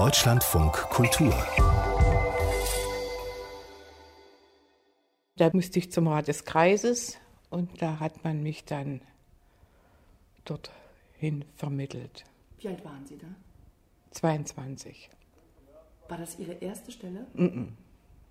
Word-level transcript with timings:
Deutschlandfunk 0.00 0.72
Kultur. 0.72 1.34
Da 5.36 5.50
musste 5.52 5.78
ich 5.78 5.92
zum 5.92 6.08
Rat 6.08 6.26
des 6.26 6.46
Kreises 6.46 7.18
und 7.50 7.82
da 7.82 8.00
hat 8.00 8.24
man 8.24 8.42
mich 8.42 8.64
dann 8.64 9.02
dorthin 10.46 11.44
vermittelt. 11.54 12.24
Wie 12.60 12.68
alt 12.68 12.82
waren 12.82 13.04
Sie 13.04 13.18
da? 13.18 13.26
22. 14.12 15.10
War 16.08 16.16
das 16.16 16.38
Ihre 16.38 16.52
erste 16.52 16.92
Stelle? 16.92 17.26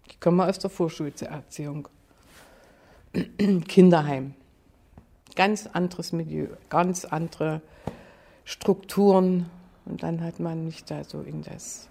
Ich 0.07 0.19
komme 0.19 0.47
aus 0.47 0.57
der 0.57 0.71
Vorschulserziehung. 0.71 1.87
Kinderheim. 3.67 4.33
Ganz 5.35 5.67
anderes 5.67 6.13
Milieu, 6.13 6.47
ganz 6.69 7.05
andere 7.05 7.61
Strukturen. 8.43 9.51
Und 9.89 10.03
dann 10.03 10.21
hat 10.21 10.39
man 10.39 10.65
mich 10.65 10.83
da 10.85 11.03
so 11.03 11.21
in 11.21 11.41
das 11.41 11.89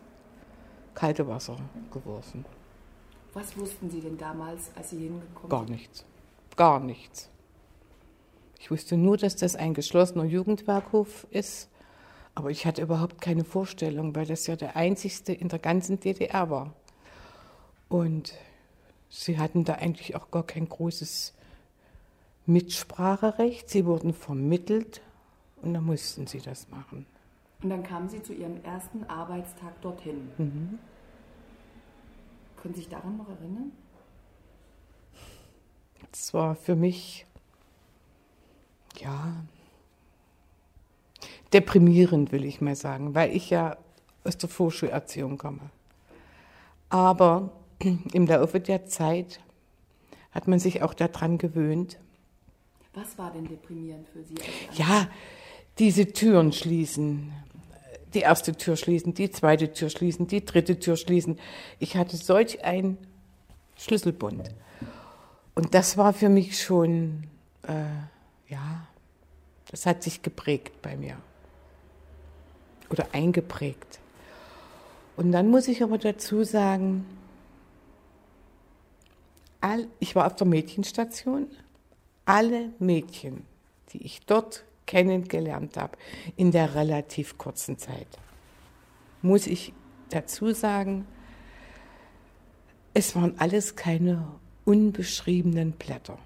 kalte 0.95 1.27
Wasser 1.27 1.57
geworfen. 1.93 2.45
Was 3.35 3.57
wussten 3.57 3.91
Sie 3.91 4.01
denn 4.01 4.17
damals, 4.17 4.71
als 4.75 4.91
Sie 4.91 4.99
hingekommen 4.99 5.49
Gar 5.49 5.67
sind? 5.67 5.71
nichts. 5.71 6.05
Gar 6.57 6.81
nichts. 6.81 7.29
Ich 8.59 8.71
wusste 8.71 8.97
nur, 8.97 9.17
dass 9.17 9.37
das 9.37 9.57
ein 9.57 9.75
geschlossener 9.75 10.25
Jugendwerkhof 10.25 11.27
ist. 11.31 11.69
Aber 12.35 12.51
ich 12.51 12.67
hatte 12.67 12.83
überhaupt 12.83 13.21
keine 13.21 13.45
Vorstellung, 13.45 14.15
weil 14.15 14.27
das 14.27 14.47
ja 14.47 14.55
der 14.55 14.77
einzigste 14.77 15.33
in 15.33 15.49
der 15.49 15.59
ganzen 15.59 15.99
DDR 15.99 16.51
war. 16.51 16.73
Und 17.89 18.35
sie 19.09 19.39
hatten 19.39 19.65
da 19.65 19.75
eigentlich 19.75 20.15
auch 20.15 20.31
gar 20.31 20.45
kein 20.45 20.69
großes 20.69 21.35
Mitspracherecht. 22.47 23.69
Sie 23.69 23.87
wurden 23.87 24.15
vermittelt 24.15 25.01
und 25.63 25.75
dann 25.75 25.85
mussten 25.85 26.27
sie 26.27 26.41
das 26.41 26.69
machen. 26.69 27.07
Und 27.63 27.71
dann 27.71 27.83
kamen 27.83 28.09
Sie 28.09 28.23
zu 28.23 28.33
Ihrem 28.33 28.63
ersten 28.63 29.05
Arbeitstag 29.05 29.81
dorthin. 29.81 30.31
Mhm. 30.39 30.79
Können 32.57 32.75
Sie 32.75 32.81
sich 32.81 32.89
daran 32.89 33.17
noch 33.17 33.29
erinnern? 33.29 33.73
Das 36.11 36.33
war 36.33 36.55
für 36.55 36.77
mich, 36.77 37.27
ja, 38.99 39.45
deprimierend, 41.53 42.33
will 42.33 42.45
ich 42.45 42.61
mal 42.61 42.77
sagen, 42.77 43.15
weil 43.15 43.35
ich 43.35 43.51
ja 43.51 43.77
aus 44.25 44.39
der 44.39 44.49
Vorschulerziehung 44.49 45.39
komme. 45.39 45.71
Aber 46.89 47.53
im 48.13 48.27
Laufe 48.27 48.61
der 48.61 48.87
Zeit 48.87 49.41
hat 50.31 50.49
man 50.49 50.59
sich 50.59 50.83
auch 50.83 50.95
daran 50.95 51.39
gewöhnt. 51.39 51.99
Was 52.95 53.19
war 53.19 53.33
denn 53.33 53.47
deprimierend 53.47 54.09
für 54.09 54.23
Sie? 54.23 54.35
als 54.37 54.77
Sie 54.77 54.83
Ja, 54.83 55.09
diese 55.79 56.13
Türen 56.13 56.53
schließen. 56.53 57.33
Die 58.15 58.21
erste 58.21 58.55
Tür 58.55 58.77
schließen, 58.77 59.15
die 59.15 59.31
zweite 59.31 59.73
Tür 59.73 59.91
schließen, 59.91 60.27
die 60.27 60.45
dritte 60.45 60.79
Tür 60.79 60.97
schließen. 60.97 61.39
Ich 61.79 61.97
hatte 61.97 62.17
solch 62.17 62.65
ein 62.65 62.97
Schlüsselbund. 63.77 64.51
Und 65.55 65.75
das 65.75 65.97
war 65.97 66.13
für 66.13 66.29
mich 66.29 66.63
schon, 66.63 67.25
äh, 67.63 67.85
ja, 68.49 68.87
das 69.71 69.87
hat 69.87 70.03
sich 70.03 70.23
geprägt 70.23 70.81
bei 70.83 70.97
mir. 70.97 71.17
Oder 72.91 73.07
eingeprägt. 73.13 73.99
Und 75.17 75.33
dann 75.33 75.49
muss 75.49 75.69
ich 75.69 75.83
aber 75.83 75.99
dazu 75.99 76.45
sagen, 76.45 77.05
all, 79.61 79.89
ich 79.99 80.15
war 80.15 80.27
auf 80.27 80.37
der 80.37 80.47
Mädchenstation. 80.47 81.49
Alle 82.25 82.71
Mädchen, 82.79 83.45
die 83.93 84.03
ich 84.05 84.21
dort 84.27 84.65
kennengelernt 84.89 85.77
habe, 85.77 85.97
in 86.37 86.51
der 86.51 86.75
relativ 86.75 87.39
kurzen 87.39 87.79
Zeit, 87.79 88.09
muss 89.23 89.47
ich 89.47 89.73
dazu 90.11 90.53
sagen, 90.53 91.07
es 92.95 93.15
waren 93.15 93.35
alles 93.39 93.77
keine 93.77 94.27
unbeschriebenen 94.65 95.73
Blätter. 95.73 96.19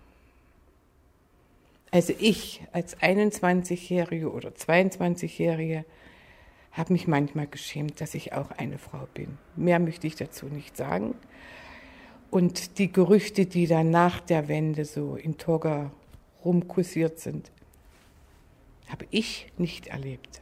Also 1.90 2.14
ich 2.18 2.62
als 2.72 2.96
21-Jährige 2.98 4.32
oder 4.32 4.48
22-Jährige 4.50 5.84
habe 6.70 6.94
mich 6.94 7.06
manchmal 7.06 7.46
geschämt, 7.46 8.00
dass 8.00 8.14
ich 8.14 8.32
auch 8.32 8.50
eine 8.52 8.78
Frau 8.78 9.06
bin. 9.12 9.36
Mehr 9.56 9.78
möchte 9.78 10.06
ich 10.06 10.16
dazu 10.16 10.46
nicht 10.46 10.76
sagen. 10.76 11.14
Und 12.30 12.78
die 12.78 12.90
Gerüchte, 12.90 13.44
die 13.44 13.66
dann 13.66 13.90
nach 13.90 14.20
der 14.20 14.48
Wende 14.48 14.86
so 14.86 15.16
in 15.16 15.36
Toga 15.36 15.90
rumkursiert 16.42 17.18
sind, 17.18 17.52
habe 18.88 19.06
ich 19.10 19.50
nicht 19.58 19.86
erlebt. 19.88 20.40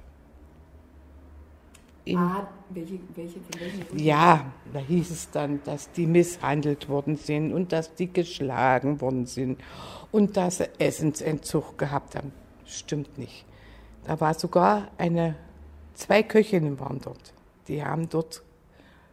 In, 2.05 2.17
Ah, 2.17 2.49
welche, 2.71 2.99
welche, 3.15 3.39
Gründen? 3.41 3.99
ja, 3.99 4.53
da 4.73 4.78
hieß 4.78 5.11
es 5.11 5.31
dann, 5.31 5.62
dass 5.65 5.93
die 5.93 6.06
misshandelt 6.06 6.89
worden 6.89 7.17
sind 7.17 7.53
und 7.53 7.73
dass 7.73 7.95
die 7.95 8.11
geschlagen 8.12 9.01
worden 9.01 9.27
sind 9.27 9.61
und 10.11 10.37
dass 10.37 10.59
sie 10.59 10.69
Essensentzug 10.78 11.77
gehabt 11.77 12.17
haben. 12.17 12.33
Stimmt 12.65 13.19
nicht. 13.19 13.45
Da 14.05 14.19
war 14.19 14.34
sogar 14.34 14.91
eine, 14.97 15.37
zwei 15.95 16.22
Köchinnen 16.22 16.81
waren 16.81 17.01
dort. 17.01 17.34
Die 17.69 17.84
haben 17.84 18.09
dort 18.09 18.43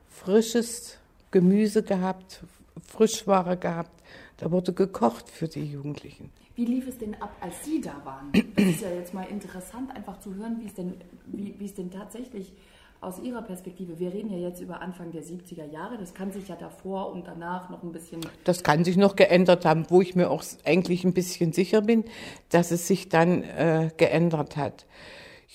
frisches 0.07 0.97
Gemüse 1.29 1.83
gehabt, 1.83 2.43
Frischware 2.87 3.57
gehabt. 3.57 3.91
Da 4.37 4.49
wurde 4.49 4.71
gekocht 4.71 5.29
für 5.29 5.47
die 5.47 5.65
Jugendlichen. 5.65 6.31
Wie 6.57 6.65
lief 6.65 6.87
es 6.87 6.97
denn 6.97 7.13
ab, 7.21 7.37
als 7.39 7.63
Sie 7.63 7.79
da 7.79 7.93
waren? 8.03 8.31
Das 8.55 8.65
ist 8.65 8.81
ja 8.81 8.89
jetzt 8.89 9.13
mal 9.13 9.27
interessant, 9.29 9.95
einfach 9.95 10.19
zu 10.19 10.33
hören, 10.33 10.57
wie 10.59 10.65
es 10.65 10.73
denn, 10.73 10.95
wie, 11.27 11.53
wie 11.59 11.65
es 11.65 11.75
denn 11.75 11.91
tatsächlich 11.91 12.51
aus 12.99 13.19
Ihrer 13.19 13.43
Perspektive, 13.43 13.99
wir 13.99 14.11
reden 14.11 14.31
ja 14.31 14.39
jetzt 14.39 14.59
über 14.59 14.81
Anfang 14.81 15.11
der 15.11 15.21
70er 15.21 15.65
Jahre, 15.71 15.99
das 15.99 16.15
kann 16.15 16.31
sich 16.31 16.47
ja 16.47 16.55
davor 16.55 17.11
und 17.11 17.27
danach 17.27 17.69
noch 17.69 17.83
ein 17.83 17.91
bisschen 17.91 18.21
Das 18.43 18.63
kann 18.63 18.83
sich 18.83 18.97
noch 18.97 19.15
geändert 19.15 19.65
haben, 19.65 19.85
wo 19.89 20.01
ich 20.01 20.15
mir 20.15 20.31
auch 20.31 20.43
eigentlich 20.65 21.03
ein 21.05 21.13
bisschen 21.13 21.53
sicher 21.53 21.81
bin, 21.81 22.05
dass 22.49 22.71
es 22.71 22.87
sich 22.87 23.07
dann 23.07 23.43
äh, 23.43 23.91
geändert 23.97 24.57
hat. 24.57 24.87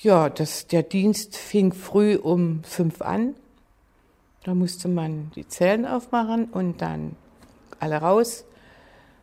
Ja, 0.03 0.31
das, 0.31 0.69
der 0.69 0.85
Dienst 0.85 1.37
fing 1.37 1.73
früh 1.73 2.15
um 2.15 2.63
fünf 2.63 3.03
an. 3.03 3.35
Da 4.45 4.55
musste 4.55 4.87
man 4.87 5.33
die 5.35 5.49
Zellen 5.49 5.85
aufmachen 5.85 6.45
und 6.45 6.81
dann 6.81 7.17
alle 7.81 7.97
raus. 7.97 8.45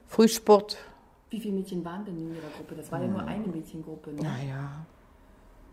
Frühsport, 0.07 0.77
Wie 1.29 1.39
viele 1.39 1.53
Mädchen 1.53 1.85
waren 1.85 2.05
denn 2.05 2.17
in 2.17 2.35
Ihrer 2.35 2.49
Gruppe? 2.57 2.75
Das 2.75 2.91
war 2.91 3.01
ja 3.01 3.07
nur 3.07 3.23
eine 3.25 3.47
Mädchengruppe. 3.47 4.11
Ne? 4.11 4.23
naja, 4.23 4.85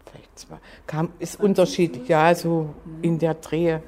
vielleicht 0.04 0.38
zwei. 0.38 0.58
Kam, 0.86 1.12
ist 1.18 1.40
unterschiedlich, 1.40 2.08
ja, 2.08 2.34
so 2.34 2.74
in 3.02 3.18
der 3.18 3.34
Drehe. 3.34 3.82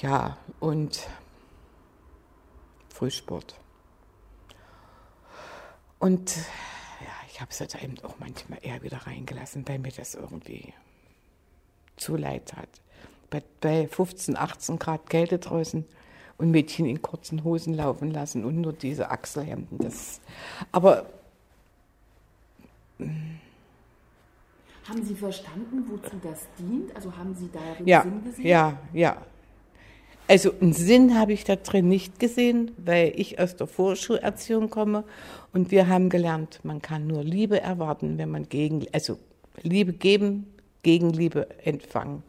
Ja, 0.00 0.38
und 0.60 1.08
Frühsport. 2.88 3.56
Und 5.98 6.36
ja, 6.36 7.12
ich 7.28 7.40
habe 7.40 7.50
es 7.50 7.58
da 7.58 7.78
eben 7.78 7.98
auch 8.04 8.18
manchmal 8.18 8.58
eher 8.62 8.82
wieder 8.82 8.98
reingelassen, 8.98 9.66
weil 9.66 9.78
mir 9.78 9.90
das 9.90 10.14
irgendwie 10.14 10.72
zu 11.96 12.16
leid 12.16 12.54
hat. 12.54 12.68
Bei, 13.30 13.42
bei 13.60 13.88
15, 13.88 14.36
18 14.36 14.78
Grad 14.78 15.10
Kälte 15.10 15.38
draußen 15.38 15.84
und 16.38 16.50
Mädchen 16.50 16.86
in 16.86 17.00
kurzen 17.02 17.44
Hosen 17.44 17.74
laufen 17.74 18.10
lassen 18.10 18.44
und 18.44 18.60
nur 18.60 18.72
diese 18.72 19.10
Achselhemden. 19.10 19.78
Das, 19.78 20.20
aber 20.72 21.06
Haben 24.88 25.04
Sie 25.04 25.14
verstanden, 25.14 25.84
wozu 25.88 26.16
das 26.22 26.46
dient? 26.58 26.94
Also 26.94 27.16
haben 27.16 27.34
Sie 27.34 27.48
darin 27.52 27.86
Ja, 27.86 28.02
Sinn 28.02 28.24
gesehen? 28.24 28.46
ja, 28.46 28.78
ja. 28.92 29.16
Also 30.26 30.52
einen 30.60 30.72
Sinn 30.72 31.18
habe 31.18 31.34
ich 31.34 31.44
da 31.44 31.56
drin 31.56 31.88
nicht 31.88 32.18
gesehen, 32.18 32.70
weil 32.78 33.12
ich 33.16 33.38
aus 33.38 33.56
der 33.56 33.66
Vorschulerziehung 33.66 34.70
komme 34.70 35.04
und 35.52 35.70
wir 35.70 35.88
haben 35.88 36.08
gelernt, 36.08 36.60
man 36.62 36.80
kann 36.80 37.06
nur 37.06 37.22
Liebe 37.22 37.60
erwarten, 37.60 38.16
wenn 38.16 38.30
man 38.30 38.48
gegen, 38.48 38.86
also 38.92 39.18
Liebe 39.62 39.92
geben, 39.92 40.46
Gegenliebe 40.82 41.46
empfangen. 41.64 42.22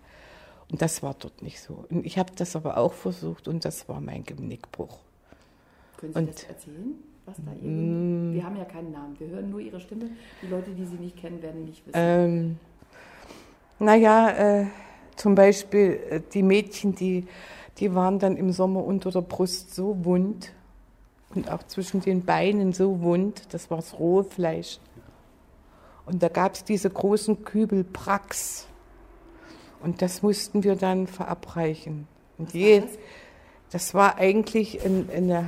Und 0.71 0.81
das 0.81 1.03
war 1.03 1.15
dort 1.17 1.41
nicht 1.41 1.59
so. 1.61 1.85
Und 1.89 2.05
ich 2.05 2.17
habe 2.17 2.31
das 2.35 2.55
aber 2.55 2.77
auch 2.77 2.93
versucht 2.93 3.47
und 3.47 3.65
das 3.65 3.87
war 3.87 4.01
mein 4.01 4.23
Genickbruch. 4.23 4.97
Können 5.97 6.13
Sie 6.13 6.19
Und- 6.19 6.29
das 6.29 6.43
erzählen? 6.43 6.93
Was 7.27 7.35
da 7.37 7.51
Ihr 7.53 8.33
Wir 8.33 8.43
haben 8.45 8.55
ja 8.55 8.65
keinen 8.65 8.91
Namen. 8.91 9.19
Wir 9.19 9.27
hören 9.29 9.49
nur 9.49 9.59
Ihre 9.59 9.79
Stimme. 9.79 10.09
Die 10.43 10.47
Leute, 10.47 10.71
die 10.71 10.85
Sie 10.85 10.95
nicht 10.95 11.17
kennen, 11.17 11.41
werden 11.41 11.65
nicht 11.65 11.85
wissen. 11.87 11.97
Ähm, 11.97 12.59
naja, 13.79 14.29
äh, 14.61 14.65
zum 15.15 15.33
Beispiel 15.33 15.99
äh, 16.09 16.21
die 16.33 16.43
Mädchen, 16.43 16.93
die, 16.93 17.25
die 17.77 17.95
waren 17.95 18.19
dann 18.19 18.37
im 18.37 18.51
Sommer 18.51 18.83
unter 18.83 19.09
der 19.09 19.21
Brust 19.21 19.73
so 19.73 20.05
wund 20.05 20.51
und 21.33 21.49
auch 21.51 21.63
zwischen 21.63 21.99
den 22.01 22.23
Beinen 22.25 22.73
so 22.73 23.01
wund, 23.01 23.41
das 23.53 23.71
war 23.71 23.77
das 23.77 23.97
rohe 23.97 24.23
Fleisch. 24.23 24.79
Und 26.05 26.21
da 26.21 26.29
gab 26.29 26.53
es 26.53 26.63
diese 26.63 26.91
großen 26.91 27.43
Kübel 27.43 27.83
Prax 27.83 28.67
und 29.85 30.01
das 30.01 30.23
mussten 30.23 30.63
wir 30.63 30.75
dann 30.75 31.05
verabreichen. 31.05 32.07
Und 32.39 32.53
je, 32.53 32.81
das? 32.81 32.89
das 33.69 33.93
war 33.93 34.17
eigentlich 34.17 34.83
ein, 34.83 35.09
eine 35.13 35.47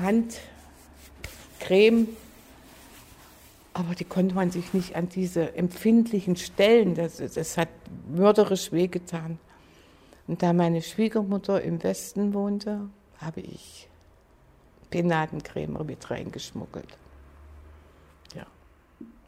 Handcreme, 1.59 2.07
aber 3.73 3.95
die 3.95 4.05
konnte 4.05 4.35
man 4.35 4.51
sich 4.51 4.75
nicht 4.75 4.95
an 4.95 5.09
diese 5.09 5.55
empfindlichen 5.55 6.35
Stellen, 6.35 6.93
das, 6.93 7.17
das 7.17 7.57
hat 7.57 7.69
mörderisch 8.09 8.71
wehgetan. 8.71 9.39
Und 10.27 10.43
da 10.43 10.53
meine 10.53 10.83
Schwiegermutter 10.83 11.61
im 11.63 11.81
Westen 11.81 12.35
wohnte, 12.35 12.89
habe 13.17 13.41
ich 13.41 13.89
Penatencreme 14.91 15.83
mit 15.83 16.11
reingeschmuggelt. 16.11 16.97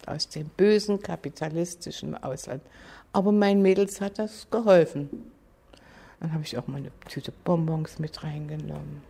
Aus 0.06 0.30
dem 0.30 0.50
bösen 0.50 1.02
kapitalistischen 1.02 2.16
Ausland. 2.16 2.62
Aber 3.14 3.32
meinen 3.32 3.62
Mädels 3.62 4.02
hat 4.02 4.20
das 4.20 4.50
geholfen. 4.50 5.10
Dann 6.20 6.34
habe 6.34 6.44
ich 6.44 6.58
auch 6.58 6.68
mal 6.68 6.78
eine 6.78 6.92
Tüte 7.08 7.32
Bonbons 7.32 8.00
mit 8.00 8.24
reingenommen. 8.24 9.02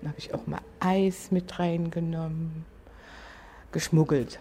Dann 0.00 0.10
habe 0.10 0.18
ich 0.18 0.34
auch 0.34 0.46
mal 0.46 0.60
Eis 0.78 1.30
mit 1.30 1.58
reingenommen, 1.58 2.64
geschmuggelt. 3.72 4.38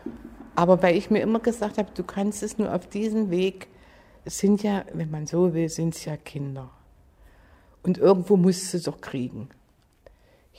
Aber 0.55 0.81
weil 0.81 0.95
ich 0.95 1.09
mir 1.09 1.21
immer 1.21 1.39
gesagt 1.39 1.77
habe, 1.77 1.89
du 1.93 2.03
kannst 2.03 2.43
es 2.43 2.57
nur 2.57 2.73
auf 2.73 2.87
diesem 2.87 3.29
Weg, 3.29 3.67
es 4.25 4.39
sind 4.39 4.63
ja, 4.63 4.83
wenn 4.93 5.09
man 5.09 5.27
so 5.27 5.53
will, 5.53 5.69
sind 5.69 5.95
es 5.95 6.05
ja 6.05 6.17
Kinder. 6.17 6.69
Und 7.83 7.97
irgendwo 7.97 8.35
musst 8.35 8.73
du 8.73 8.77
es 8.77 8.83
doch 8.83 8.99
kriegen. 8.99 9.49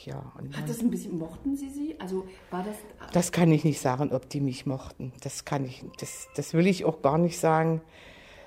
Ja, 0.05 0.33
Hat 0.53 0.69
das 0.69 0.81
ein 0.81 0.91
bisschen, 0.91 1.19
mochten 1.19 1.57
Sie 1.57 1.69
sie? 1.69 1.97
Also 1.99 2.27
war 2.51 2.63
das. 2.63 2.77
Das 3.13 3.33
kann 3.33 3.53
ich 3.53 3.65
nicht 3.65 3.81
sagen, 3.81 4.13
ob 4.13 4.29
die 4.29 4.41
mich 4.41 4.65
mochten. 4.65 5.13
Das 5.23 5.45
kann 5.45 5.65
ich, 5.65 5.85
das, 5.99 6.29
das 6.37 6.55
will 6.55 6.67
ich 6.67 6.85
auch 6.85 7.03
gar 7.03 7.19
nicht 7.19 7.39
sagen. 7.39 7.83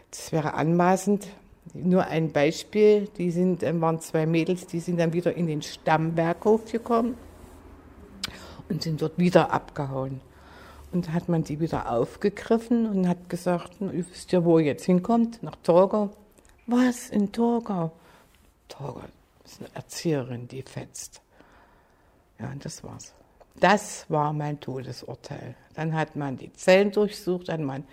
Das 0.10 0.32
wäre 0.32 0.56
anmaßend. 0.56 1.28
Nur 1.74 2.06
ein 2.06 2.32
Beispiel, 2.32 3.08
die 3.18 3.32
sind, 3.32 3.62
waren 3.62 4.00
zwei 4.00 4.26
Mädels, 4.26 4.68
die 4.68 4.80
sind 4.80 5.00
dann 5.00 5.14
wieder 5.14 5.36
in 5.36 5.48
den 5.48 5.62
Stammberghof 5.62 6.72
gekommen 6.72 7.18
und 8.70 8.84
sind 8.84 9.02
dort 9.02 9.18
wieder 9.18 9.52
abgehauen. 9.52 10.22
Und 10.92 11.08
da 11.08 11.14
hat 11.14 11.30
man 11.30 11.44
die 11.44 11.60
wieder 11.60 11.92
aufgegriffen 11.92 12.86
und 12.88 13.08
hat 13.08 13.30
gesagt, 13.30 13.82
ihr 13.82 14.06
wisst 14.12 14.32
ja, 14.32 14.44
wo 14.44 14.60
ihr 14.60 14.66
jetzt 14.66 14.86
hinkommt, 14.86 15.42
nach 15.42 15.56
Torgau. 15.58 16.12
Was, 16.68 17.10
in 17.10 17.32
Torgau? 17.32 17.92
Torgau 18.68 19.02
ist 19.44 19.60
eine 19.60 19.70
Erzieherin, 19.74 20.48
die 20.48 20.62
fetzt. 20.62 21.23
Ja, 22.40 22.50
und 22.52 22.64
das 22.64 22.84
war's. 22.84 23.14
Das 23.60 24.06
war 24.10 24.34
mein 24.34 24.60
Todesurteil. 24.60 25.56
Dann 25.76 25.94
hat 25.94 26.16
man 26.16 26.38
die 26.38 26.52
Zellen 26.54 26.92
durchsucht, 26.92 27.50
dann 27.50 27.62
hat 27.62 27.68
man 27.68 27.84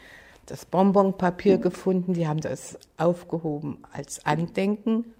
das 0.46 0.64
Bonbonpapier 0.64 1.58
gefunden, 1.58 2.14
die 2.14 2.26
haben 2.26 2.40
das 2.40 2.78
aufgehoben 2.96 3.78
als 3.92 4.24
Andenken. 4.26 5.14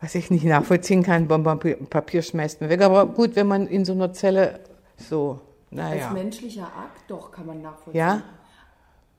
Was 0.00 0.14
ich 0.14 0.30
nicht 0.30 0.44
nachvollziehen 0.44 1.02
kann, 1.02 1.26
Bonbonpapier 1.26 2.22
schmeißt 2.22 2.60
man 2.60 2.70
weg. 2.70 2.82
Aber 2.82 3.06
gut, 3.06 3.34
wenn 3.34 3.46
man 3.46 3.66
in 3.66 3.84
so 3.84 3.92
einer 3.92 4.12
Zelle 4.12 4.60
so, 4.96 5.40
naja. 5.70 6.08
Als 6.08 6.14
menschlicher 6.14 6.66
Akt, 6.66 7.08
doch, 7.08 7.30
kann 7.32 7.46
man 7.46 7.62
nachvollziehen. 7.62 7.98
Ja? 7.98 8.22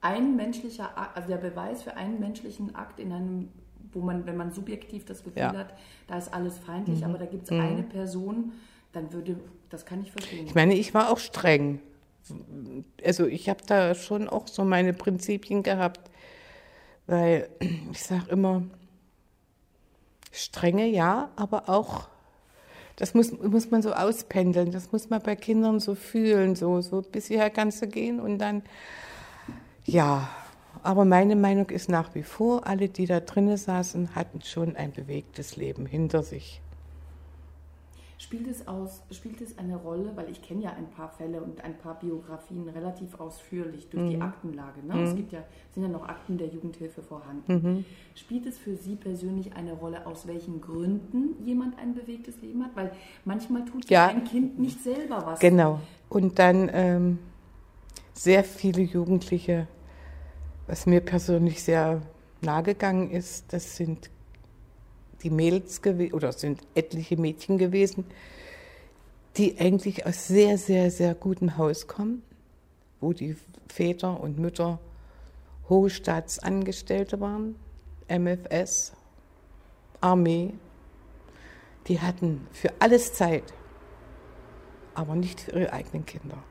Ein 0.00 0.36
menschlicher 0.36 0.96
Akt, 0.96 1.16
also 1.16 1.28
der 1.28 1.38
Beweis 1.38 1.82
für 1.82 1.96
einen 1.96 2.20
menschlichen 2.20 2.74
Akt 2.76 3.00
in 3.00 3.12
einem, 3.12 3.48
wo 3.92 4.00
man, 4.00 4.26
wenn 4.26 4.36
man 4.36 4.52
subjektiv 4.52 5.04
das 5.04 5.24
Gefühl 5.24 5.42
ja. 5.42 5.52
hat, 5.54 5.74
da 6.06 6.18
ist 6.18 6.32
alles 6.32 6.58
feindlich, 6.58 7.00
mhm. 7.00 7.04
aber 7.04 7.18
da 7.18 7.26
gibt 7.26 7.44
es 7.44 7.50
mhm. 7.50 7.60
eine 7.60 7.82
Person, 7.82 8.52
dann 8.92 9.12
würde, 9.12 9.36
das 9.70 9.84
kann 9.84 10.02
ich 10.02 10.12
verstehen. 10.12 10.46
Ich 10.46 10.54
meine, 10.54 10.74
ich 10.74 10.94
war 10.94 11.10
auch 11.10 11.18
streng 11.18 11.80
also 13.04 13.26
ich 13.26 13.48
habe 13.48 13.60
da 13.66 13.94
schon 13.94 14.28
auch 14.28 14.48
so 14.48 14.64
meine 14.64 14.92
Prinzipien 14.92 15.62
gehabt, 15.62 16.10
weil 17.06 17.48
ich 17.92 18.02
sage 18.02 18.30
immer, 18.30 18.62
strenge 20.32 20.86
ja, 20.86 21.30
aber 21.36 21.68
auch, 21.68 22.08
das 22.96 23.14
muss, 23.14 23.32
muss 23.32 23.70
man 23.70 23.82
so 23.82 23.92
auspendeln, 23.92 24.72
das 24.72 24.92
muss 24.92 25.08
man 25.08 25.22
bei 25.22 25.36
Kindern 25.36 25.80
so 25.80 25.94
fühlen, 25.94 26.56
so, 26.56 26.80
so 26.80 27.02
bis 27.02 27.26
hierher 27.26 27.50
kannst 27.50 27.80
du 27.82 27.86
gehen 27.86 28.20
und 28.20 28.38
dann, 28.38 28.62
ja, 29.84 30.28
aber 30.82 31.04
meine 31.04 31.36
Meinung 31.36 31.70
ist 31.70 31.88
nach 31.88 32.14
wie 32.14 32.22
vor, 32.22 32.66
alle, 32.66 32.88
die 32.88 33.06
da 33.06 33.20
drinnen 33.20 33.56
saßen, 33.56 34.14
hatten 34.14 34.42
schon 34.42 34.76
ein 34.76 34.92
bewegtes 34.92 35.56
Leben 35.56 35.86
hinter 35.86 36.22
sich. 36.22 36.60
Spielt 38.20 38.48
es, 38.48 38.66
aus, 38.66 39.00
spielt 39.12 39.40
es 39.40 39.56
eine 39.58 39.76
Rolle, 39.76 40.10
weil 40.16 40.28
ich 40.28 40.42
kenne 40.42 40.64
ja 40.64 40.70
ein 40.70 40.88
paar 40.88 41.08
Fälle 41.08 41.40
und 41.40 41.62
ein 41.62 41.78
paar 41.78 42.00
Biografien 42.00 42.68
relativ 42.68 43.18
ausführlich 43.20 43.88
durch 43.90 44.02
mhm. 44.02 44.10
die 44.10 44.20
Aktenlage. 44.20 44.84
Ne? 44.84 44.94
Mhm. 44.94 45.04
Es 45.04 45.14
gibt 45.14 45.32
ja, 45.32 45.44
sind 45.72 45.84
ja 45.84 45.88
noch 45.88 46.08
Akten 46.08 46.36
der 46.36 46.48
Jugendhilfe 46.48 47.00
vorhanden. 47.00 47.52
Mhm. 47.52 47.84
Spielt 48.16 48.46
es 48.46 48.58
für 48.58 48.74
Sie 48.74 48.96
persönlich 48.96 49.52
eine 49.54 49.72
Rolle, 49.72 50.04
aus 50.04 50.26
welchen 50.26 50.60
Gründen 50.60 51.36
jemand 51.44 51.78
ein 51.78 51.94
bewegtes 51.94 52.42
Leben 52.42 52.64
hat? 52.64 52.74
Weil 52.74 52.90
manchmal 53.24 53.64
tut 53.64 53.88
ja 53.88 54.08
ein 54.08 54.24
Kind 54.24 54.58
nicht 54.58 54.82
selber 54.82 55.24
was. 55.24 55.38
Genau. 55.38 55.80
Und 56.08 56.40
dann 56.40 56.68
ähm, 56.72 57.18
sehr 58.14 58.42
viele 58.42 58.82
Jugendliche, 58.82 59.68
was 60.68 60.84
mir 60.84 61.00
persönlich 61.00 61.62
sehr 61.62 62.02
nahe 62.42 62.62
gegangen 62.62 63.10
ist, 63.10 63.52
das 63.52 63.76
sind 63.76 64.10
die 65.22 65.30
Mädels 65.30 65.80
oder 66.12 66.30
sind 66.32 66.60
etliche 66.74 67.16
Mädchen 67.16 67.58
gewesen, 67.58 68.04
die 69.36 69.58
eigentlich 69.58 70.06
aus 70.06 70.28
sehr, 70.28 70.58
sehr, 70.58 70.90
sehr 70.90 71.14
gutem 71.14 71.56
Haus 71.56 71.88
kommen, 71.88 72.22
wo 73.00 73.12
die 73.12 73.36
Väter 73.68 74.20
und 74.20 74.38
Mütter 74.38 74.78
hohe 75.68 75.90
Staatsangestellte 75.90 77.18
waren, 77.18 77.56
MFS, 78.08 78.92
Armee. 80.00 80.52
Die 81.88 82.00
hatten 82.00 82.46
für 82.52 82.70
alles 82.78 83.14
Zeit, 83.14 83.54
aber 84.94 85.16
nicht 85.16 85.40
für 85.40 85.52
ihre 85.52 85.72
eigenen 85.72 86.04
Kinder. 86.04 86.42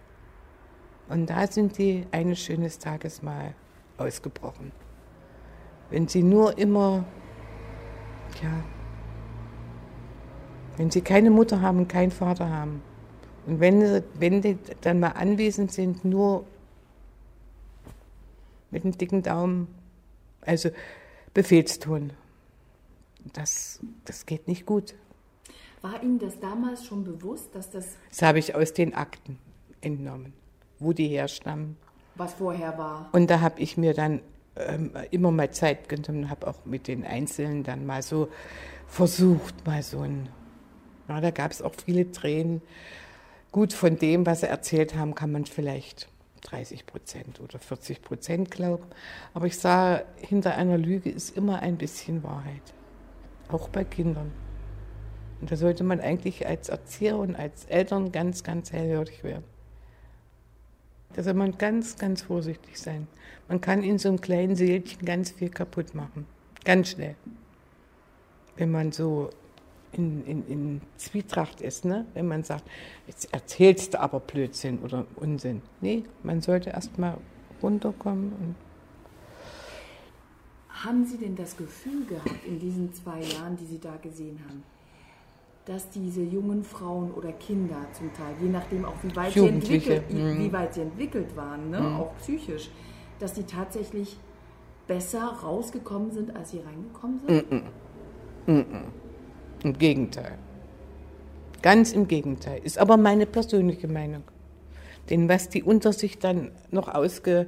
Und 1.07 1.29
da 1.29 1.47
sind 1.47 1.77
die 1.77 2.05
eines 2.11 2.39
schönes 2.39 2.79
Tages 2.79 3.21
mal 3.21 3.53
ausgebrochen. 3.97 4.71
Wenn 5.89 6.07
sie 6.07 6.23
nur 6.23 6.57
immer 6.57 7.05
ja, 8.41 8.63
wenn 10.77 10.91
sie 10.91 11.01
keine 11.01 11.31
Mutter 11.31 11.61
haben 11.61 11.87
keinen 11.87 12.11
Vater 12.11 12.49
haben 12.49 12.81
und 13.45 13.59
wenn, 13.59 14.03
wenn 14.19 14.41
die 14.41 14.57
dann 14.81 14.99
mal 14.99 15.11
anwesend 15.11 15.71
sind, 15.71 16.05
nur 16.05 16.45
mit 18.69 18.83
einem 18.83 18.97
dicken 18.97 19.23
Daumen, 19.23 19.67
also 20.41 20.69
Befehlston, 21.33 22.11
das, 23.33 23.79
das 24.05 24.25
geht 24.25 24.47
nicht 24.47 24.65
gut. 24.65 24.95
War 25.81 26.01
Ihnen 26.03 26.19
das 26.19 26.39
damals 26.39 26.85
schon 26.85 27.03
bewusst, 27.03 27.53
dass 27.53 27.69
das... 27.69 27.97
Das 28.09 28.21
habe 28.21 28.39
ich 28.39 28.55
aus 28.55 28.73
den 28.73 28.93
Akten 28.93 29.37
entnommen, 29.81 30.33
wo 30.79 30.91
die 30.91 31.07
herstammen. 31.07 31.77
Was 32.17 32.33
vorher 32.33 32.77
war. 32.77 33.09
Und 33.11 33.29
da 33.29 33.41
habe 33.41 33.59
ich 33.59 33.77
mir 33.77 33.93
dann 33.93 34.21
ähm, 34.55 34.91
immer 35.11 35.31
mal 35.31 35.51
Zeit 35.51 35.89
genommen 35.89 36.23
und 36.23 36.29
habe 36.29 36.47
auch 36.47 36.65
mit 36.65 36.87
den 36.87 37.05
Einzelnen 37.05 37.63
dann 37.63 37.85
mal 37.85 38.01
so 38.01 38.29
versucht, 38.87 39.65
mal 39.65 39.83
so 39.83 40.01
ein, 40.01 40.29
ja, 41.07 41.21
da 41.21 41.31
gab 41.31 41.51
es 41.51 41.61
auch 41.61 41.73
viele 41.85 42.11
Tränen. 42.11 42.61
Gut, 43.51 43.73
von 43.73 43.97
dem, 43.97 44.25
was 44.25 44.41
sie 44.41 44.47
erzählt 44.47 44.95
haben, 44.95 45.15
kann 45.15 45.31
man 45.31 45.45
vielleicht 45.45 46.09
30 46.41 46.85
Prozent 46.85 47.39
oder 47.39 47.59
40 47.59 48.01
Prozent 48.01 48.51
glauben. 48.51 48.85
Aber 49.33 49.45
ich 49.45 49.57
sah, 49.57 50.01
hinter 50.17 50.55
einer 50.55 50.77
Lüge 50.77 51.09
ist 51.09 51.35
immer 51.35 51.59
ein 51.59 51.77
bisschen 51.77 52.23
Wahrheit. 52.23 52.73
Auch 53.49 53.69
bei 53.69 53.83
Kindern. 53.83 54.31
Und 55.39 55.51
da 55.51 55.55
sollte 55.55 55.83
man 55.83 55.99
eigentlich 55.99 56.47
als 56.47 56.69
Erzieher 56.69 57.17
und 57.17 57.35
als 57.35 57.65
Eltern 57.65 58.11
ganz, 58.11 58.43
ganz 58.43 58.71
hellhörig 58.71 59.23
werden. 59.23 59.43
Da 61.13 61.23
soll 61.23 61.33
man 61.33 61.57
ganz, 61.57 61.97
ganz 61.97 62.21
vorsichtig 62.21 62.79
sein. 62.79 63.07
Man 63.47 63.61
kann 63.61 63.81
in 63.83 63.97
so 63.97 64.09
einem 64.09 64.21
kleinen 64.21 64.55
Seelchen 64.55 65.05
ganz 65.05 65.31
viel 65.31 65.49
kaputt 65.49 65.95
machen. 65.95 66.25
Ganz 66.63 66.89
schnell. 66.89 67.15
Wenn 68.55 68.71
man 68.71 68.91
so 68.91 69.29
in, 69.93 70.25
in, 70.25 70.47
in 70.47 70.81
Zwietracht 70.97 71.61
ist, 71.61 71.85
ne? 71.85 72.05
wenn 72.13 72.27
man 72.27 72.43
sagt, 72.43 72.65
jetzt 73.07 73.33
erzählst 73.33 73.93
du 73.93 74.01
aber 74.01 74.19
Blödsinn 74.19 74.79
oder 74.79 75.05
Unsinn. 75.15 75.61
Nee, 75.81 76.03
man 76.23 76.41
sollte 76.41 76.71
erst 76.71 76.97
mal 76.97 77.17
runterkommen. 77.61 78.33
Und 78.33 78.55
haben 80.69 81.05
Sie 81.05 81.17
denn 81.17 81.35
das 81.35 81.57
Gefühl 81.57 82.05
gehabt 82.05 82.45
in 82.45 82.59
diesen 82.59 82.93
zwei 82.93 83.21
Jahren, 83.21 83.57
die 83.57 83.65
Sie 83.65 83.79
da 83.79 83.95
gesehen 83.97 84.39
haben, 84.47 84.63
dass 85.67 85.89
diese 85.89 86.21
jungen 86.21 86.63
Frauen 86.63 87.11
oder 87.11 87.33
Kinder 87.33 87.75
zum 87.91 88.13
Teil, 88.13 88.33
je 88.41 88.47
nachdem 88.47 88.85
auch 88.85 88.95
wie 89.03 89.13
weit, 89.17 89.33
sie 89.33 89.47
entwickelt, 89.47 90.09
mhm. 90.09 90.39
wie 90.39 90.53
weit 90.53 90.73
sie 90.73 90.81
entwickelt 90.81 91.35
waren, 91.35 91.69
ne? 91.69 91.81
Mhm. 91.81 91.95
auch 91.97 92.15
psychisch, 92.21 92.69
dass 93.19 93.33
die 93.33 93.43
tatsächlich 93.43 94.17
besser 94.87 95.25
rausgekommen 95.43 96.11
sind, 96.11 96.33
als 96.33 96.51
sie 96.51 96.61
reingekommen 96.61 97.19
sind? 97.27 97.63
Mhm. 98.47 98.83
Im 99.63 99.77
Gegenteil. 99.77 100.37
Ganz 101.61 101.91
im 101.91 102.07
Gegenteil. 102.07 102.61
Ist 102.63 102.77
aber 102.77 102.95
meine 102.95 103.25
persönliche 103.25 103.89
Meinung. 103.89 104.23
Denn 105.09 105.27
was 105.27 105.49
die 105.49 105.63
unter 105.63 105.91
sich 105.91 106.17
dann 106.17 106.51
noch 106.71 106.87
ausge... 106.87 107.47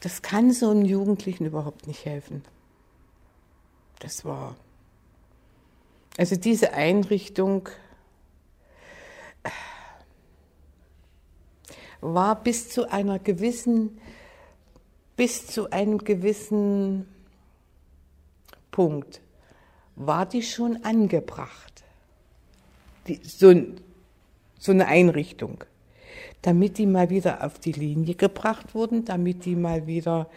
Das 0.00 0.20
kann 0.20 0.52
so 0.52 0.70
einem 0.70 0.84
Jugendlichen 0.84 1.46
überhaupt 1.46 1.88
nicht 1.88 2.04
helfen. 2.04 2.42
Das 3.98 4.24
war... 4.24 4.54
Also 6.16 6.36
diese 6.36 6.72
Einrichtung 6.72 7.68
war 12.00 12.42
bis 12.42 12.68
zu 12.70 12.90
einer 12.90 13.18
gewissen 13.18 13.98
bis 15.16 15.46
zu 15.46 15.70
einem 15.70 15.98
gewissen 15.98 17.08
Punkt 18.70 19.20
war 19.96 20.26
die 20.26 20.42
schon 20.42 20.84
angebracht. 20.84 21.82
Die, 23.08 23.20
so, 23.24 23.54
so 24.58 24.72
eine 24.72 24.86
Einrichtung. 24.86 25.64
Damit 26.42 26.78
die 26.78 26.86
mal 26.86 27.08
wieder 27.10 27.44
auf 27.44 27.58
die 27.58 27.72
Linie 27.72 28.14
gebracht 28.14 28.74
wurden, 28.74 29.04
damit 29.04 29.46
die 29.46 29.56
mal 29.56 29.86
wieder 29.86 30.28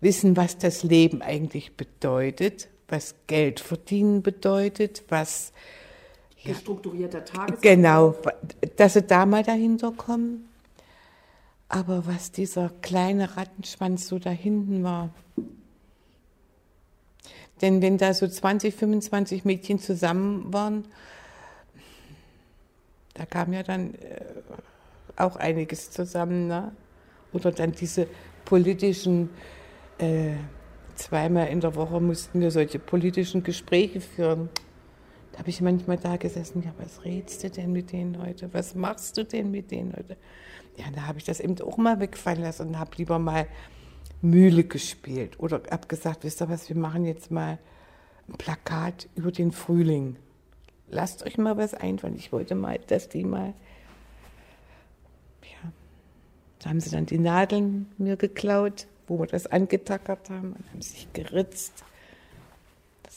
wissen, 0.00 0.36
was 0.36 0.58
das 0.58 0.82
Leben 0.82 1.22
eigentlich 1.22 1.76
bedeutet, 1.76 2.68
was 2.88 3.14
Geld 3.26 3.60
verdienen 3.60 4.22
bedeutet, 4.22 5.04
was 5.08 5.52
gestrukturierter 6.44 7.24
Tages. 7.24 7.60
Genau, 7.60 8.14
dass 8.76 8.94
sie 8.94 9.02
da 9.02 9.26
mal 9.26 9.42
dahinter 9.42 9.92
kommen. 9.92 10.48
Aber 11.68 12.06
was 12.06 12.32
dieser 12.32 12.70
kleine 12.82 13.36
Rattenschwanz 13.36 14.06
so 14.06 14.18
da 14.18 14.30
hinten 14.30 14.84
war. 14.84 15.10
Denn 17.62 17.80
wenn 17.80 17.96
da 17.96 18.12
so 18.12 18.28
20, 18.28 18.74
25 18.74 19.44
Mädchen 19.44 19.78
zusammen 19.78 20.52
waren, 20.52 20.84
da 23.14 23.24
kam 23.24 23.52
ja 23.52 23.62
dann 23.62 23.94
äh, 23.94 24.24
auch 25.16 25.36
einiges 25.36 25.90
zusammen. 25.90 26.48
Ne? 26.48 26.72
Oder 27.32 27.52
dann 27.52 27.72
diese 27.72 28.06
politischen, 28.44 29.30
äh, 29.98 30.32
zweimal 30.94 31.48
in 31.48 31.60
der 31.60 31.74
Woche 31.74 32.00
mussten 32.00 32.40
wir 32.40 32.50
solche 32.50 32.78
politischen 32.78 33.42
Gespräche 33.42 34.00
führen. 34.00 34.48
Da 35.32 35.38
habe 35.38 35.50
ich 35.50 35.60
manchmal 35.60 35.96
da 35.96 36.16
gesessen, 36.16 36.62
ja, 36.62 36.74
was 36.78 37.04
redst 37.04 37.42
du 37.42 37.50
denn 37.50 37.72
mit 37.72 37.92
denen 37.92 38.22
heute? 38.22 38.52
Was 38.52 38.74
machst 38.74 39.16
du 39.16 39.24
denn 39.24 39.50
mit 39.50 39.70
denen 39.70 39.94
heute? 39.96 40.16
Ja, 40.76 40.84
da 40.94 41.06
habe 41.06 41.18
ich 41.18 41.24
das 41.24 41.40
eben 41.40 41.58
auch 41.60 41.76
mal 41.76 42.00
wegfallen 42.00 42.42
lassen 42.42 42.68
und 42.68 42.78
habe 42.78 42.90
lieber 42.96 43.18
mal 43.18 43.46
Mühle 44.20 44.64
gespielt. 44.64 45.38
Oder 45.40 45.62
habe 45.70 45.88
gesagt, 45.88 46.24
wisst 46.24 46.40
ihr 46.42 46.48
was, 46.48 46.68
wir 46.68 46.76
machen 46.76 47.04
jetzt 47.04 47.30
mal 47.30 47.58
ein 48.28 48.34
Plakat 48.34 49.08
über 49.14 49.32
den 49.32 49.52
Frühling. 49.52 50.16
Lasst 50.88 51.24
euch 51.24 51.38
mal 51.38 51.56
was 51.56 51.74
einfallen. 51.74 52.16
Ich 52.16 52.32
wollte 52.32 52.54
mal, 52.54 52.78
dass 52.86 53.08
die 53.08 53.24
mal. 53.24 53.54
Ja, 55.42 55.72
da 56.60 56.70
haben 56.70 56.80
sie 56.80 56.90
dann 56.90 57.06
die 57.06 57.18
Nadeln 57.18 57.90
mir 57.98 58.16
geklaut, 58.16 58.86
wo 59.06 59.18
wir 59.18 59.26
das 59.26 59.46
angetackert 59.46 60.30
haben 60.30 60.54
und 60.54 60.70
haben 60.70 60.82
sich 60.82 61.12
geritzt. 61.12 61.84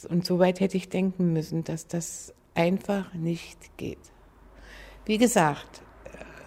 Und 0.10 0.26
so 0.26 0.40
weit 0.40 0.60
hätte 0.60 0.78
ich 0.78 0.90
denken 0.90 1.34
müssen, 1.34 1.64
dass 1.64 1.88
das 1.88 2.34
einfach 2.54 3.14
nicht 3.14 3.78
geht. 3.78 4.00
Wie 5.06 5.18
gesagt. 5.18 5.82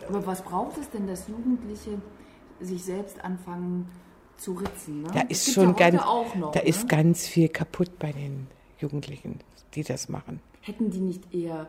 Aber 0.08 0.26
was 0.26 0.42
braucht 0.42 0.78
es 0.78 0.90
denn, 0.90 1.06
dass 1.06 1.28
Jugendliche 1.28 2.00
sich 2.60 2.82
selbst 2.82 3.22
anfangen 3.24 3.88
zu 4.36 4.54
ritzen? 4.54 5.02
Ne? 5.02 5.10
Da 5.12 5.20
ist 5.22 5.52
schon 5.52 5.76
ja 5.76 5.90
ganz, 5.90 6.02
noch, 6.36 6.52
da 6.52 6.60
ne? 6.60 6.66
ist 6.66 6.88
ganz 6.88 7.26
viel 7.26 7.48
kaputt 7.48 7.98
bei 7.98 8.12
den 8.12 8.48
Jugendlichen, 8.78 9.40
die 9.74 9.82
das 9.82 10.08
machen. 10.08 10.40
Hätten 10.62 10.90
die 10.90 11.00
nicht 11.00 11.32
eher 11.32 11.68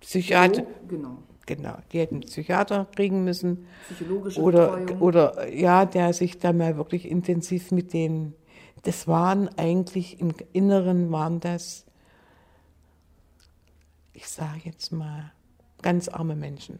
Psychiater? 0.00 0.62
Oh, 0.62 0.88
genau. 0.88 1.18
Genau, 1.56 1.76
die 1.90 1.98
hätten 1.98 2.20
Psychiater 2.20 2.86
kriegen 2.94 3.24
müssen. 3.24 3.66
Psychologische 3.86 4.40
oder, 4.40 4.76
Betreuung. 4.76 5.00
oder 5.00 5.52
ja, 5.52 5.84
der 5.84 6.12
sich 6.12 6.38
da 6.38 6.52
mal 6.52 6.76
wirklich 6.76 7.10
intensiv 7.10 7.72
mit 7.72 7.92
denen 7.92 8.34
das 8.82 9.06
waren 9.06 9.48
eigentlich 9.58 10.20
im 10.20 10.32
Inneren 10.52 11.12
waren 11.12 11.40
das, 11.40 11.84
ich 14.12 14.28
sage 14.28 14.60
jetzt 14.64 14.92
mal, 14.92 15.32
ganz 15.82 16.08
arme 16.08 16.36
Menschen. 16.36 16.78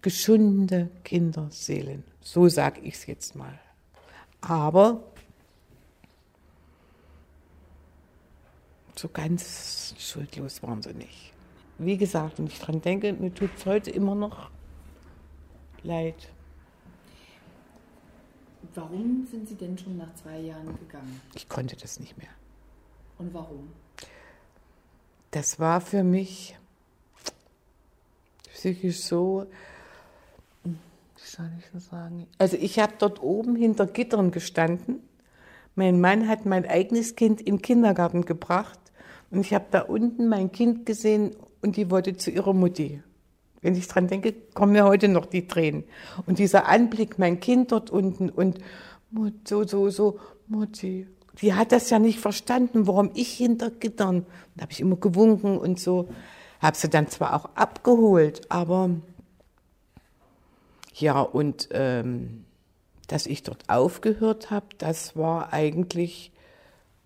Geschundene 0.00 0.90
Kinderseelen, 1.04 2.04
so 2.20 2.48
sage 2.48 2.80
ich 2.80 2.94
es 2.94 3.06
jetzt 3.06 3.34
mal. 3.34 3.58
Aber 4.40 5.02
so 8.94 9.08
ganz 9.08 9.94
schuldlos 9.98 10.62
waren 10.62 10.80
sie 10.80 10.94
nicht. 10.94 11.32
Wie 11.78 11.96
gesagt, 11.96 12.38
wenn 12.38 12.46
ich 12.46 12.58
dran 12.58 12.80
denke, 12.80 13.12
mir 13.12 13.34
tut 13.34 13.50
es 13.56 13.66
heute 13.66 13.90
immer 13.90 14.14
noch 14.14 14.50
leid. 15.82 16.28
Warum 18.74 19.26
sind 19.30 19.48
Sie 19.48 19.54
denn 19.54 19.76
schon 19.76 19.96
nach 19.96 20.14
zwei 20.14 20.38
Jahren 20.40 20.78
gegangen? 20.78 21.20
Ich 21.34 21.48
konnte 21.48 21.76
das 21.76 22.00
nicht 22.00 22.16
mehr. 22.18 22.28
Und 23.18 23.32
warum? 23.32 23.70
Das 25.30 25.58
war 25.58 25.80
für 25.80 26.02
mich 26.02 26.56
psychisch 28.52 29.00
so, 29.00 29.46
wie 30.64 30.74
soll 31.16 31.50
ich 31.58 31.64
das 31.72 31.86
sagen? 31.86 32.26
Also 32.38 32.56
ich 32.56 32.78
habe 32.78 32.94
dort 32.98 33.22
oben 33.22 33.54
hinter 33.54 33.86
Gittern 33.86 34.30
gestanden. 34.30 35.00
Mein 35.74 36.00
Mann 36.00 36.26
hat 36.26 36.46
mein 36.46 36.66
eigenes 36.66 37.16
Kind 37.16 37.40
in 37.40 37.56
den 37.56 37.62
Kindergarten 37.62 38.24
gebracht 38.24 38.78
und 39.30 39.40
ich 39.40 39.52
habe 39.52 39.66
da 39.70 39.80
unten 39.82 40.28
mein 40.28 40.52
Kind 40.52 40.86
gesehen 40.86 41.36
und 41.66 41.76
die 41.76 41.90
wollte 41.90 42.16
zu 42.16 42.30
ihrer 42.30 42.54
Mutti. 42.54 43.02
Wenn 43.60 43.74
ich 43.74 43.88
dran 43.88 44.06
denke, 44.06 44.32
kommen 44.54 44.72
mir 44.72 44.84
heute 44.84 45.08
noch 45.08 45.26
die 45.26 45.48
Tränen. 45.48 45.84
Und 46.26 46.38
dieser 46.38 46.68
Anblick, 46.68 47.18
mein 47.18 47.40
Kind 47.40 47.72
dort 47.72 47.90
unten 47.90 48.30
und 48.30 48.58
so, 49.44 49.64
so, 49.64 49.90
so, 49.90 50.20
Mutti, 50.46 51.08
die 51.42 51.54
hat 51.54 51.72
das 51.72 51.90
ja 51.90 51.98
nicht 51.98 52.20
verstanden, 52.20 52.86
warum 52.86 53.10
ich 53.14 53.32
hinter 53.32 53.70
Gittern. 53.70 54.26
Da 54.54 54.62
habe 54.62 54.72
ich 54.72 54.80
immer 54.80 54.96
gewunken 54.96 55.58
und 55.58 55.80
so. 55.80 56.08
Habe 56.60 56.76
sie 56.76 56.88
dann 56.88 57.08
zwar 57.08 57.34
auch 57.34 57.50
abgeholt, 57.56 58.42
aber 58.48 58.90
ja, 60.94 61.20
und 61.20 61.68
ähm, 61.72 62.44
dass 63.08 63.26
ich 63.26 63.42
dort 63.42 63.68
aufgehört 63.68 64.50
habe, 64.50 64.66
das 64.78 65.16
war 65.16 65.52
eigentlich 65.52 66.32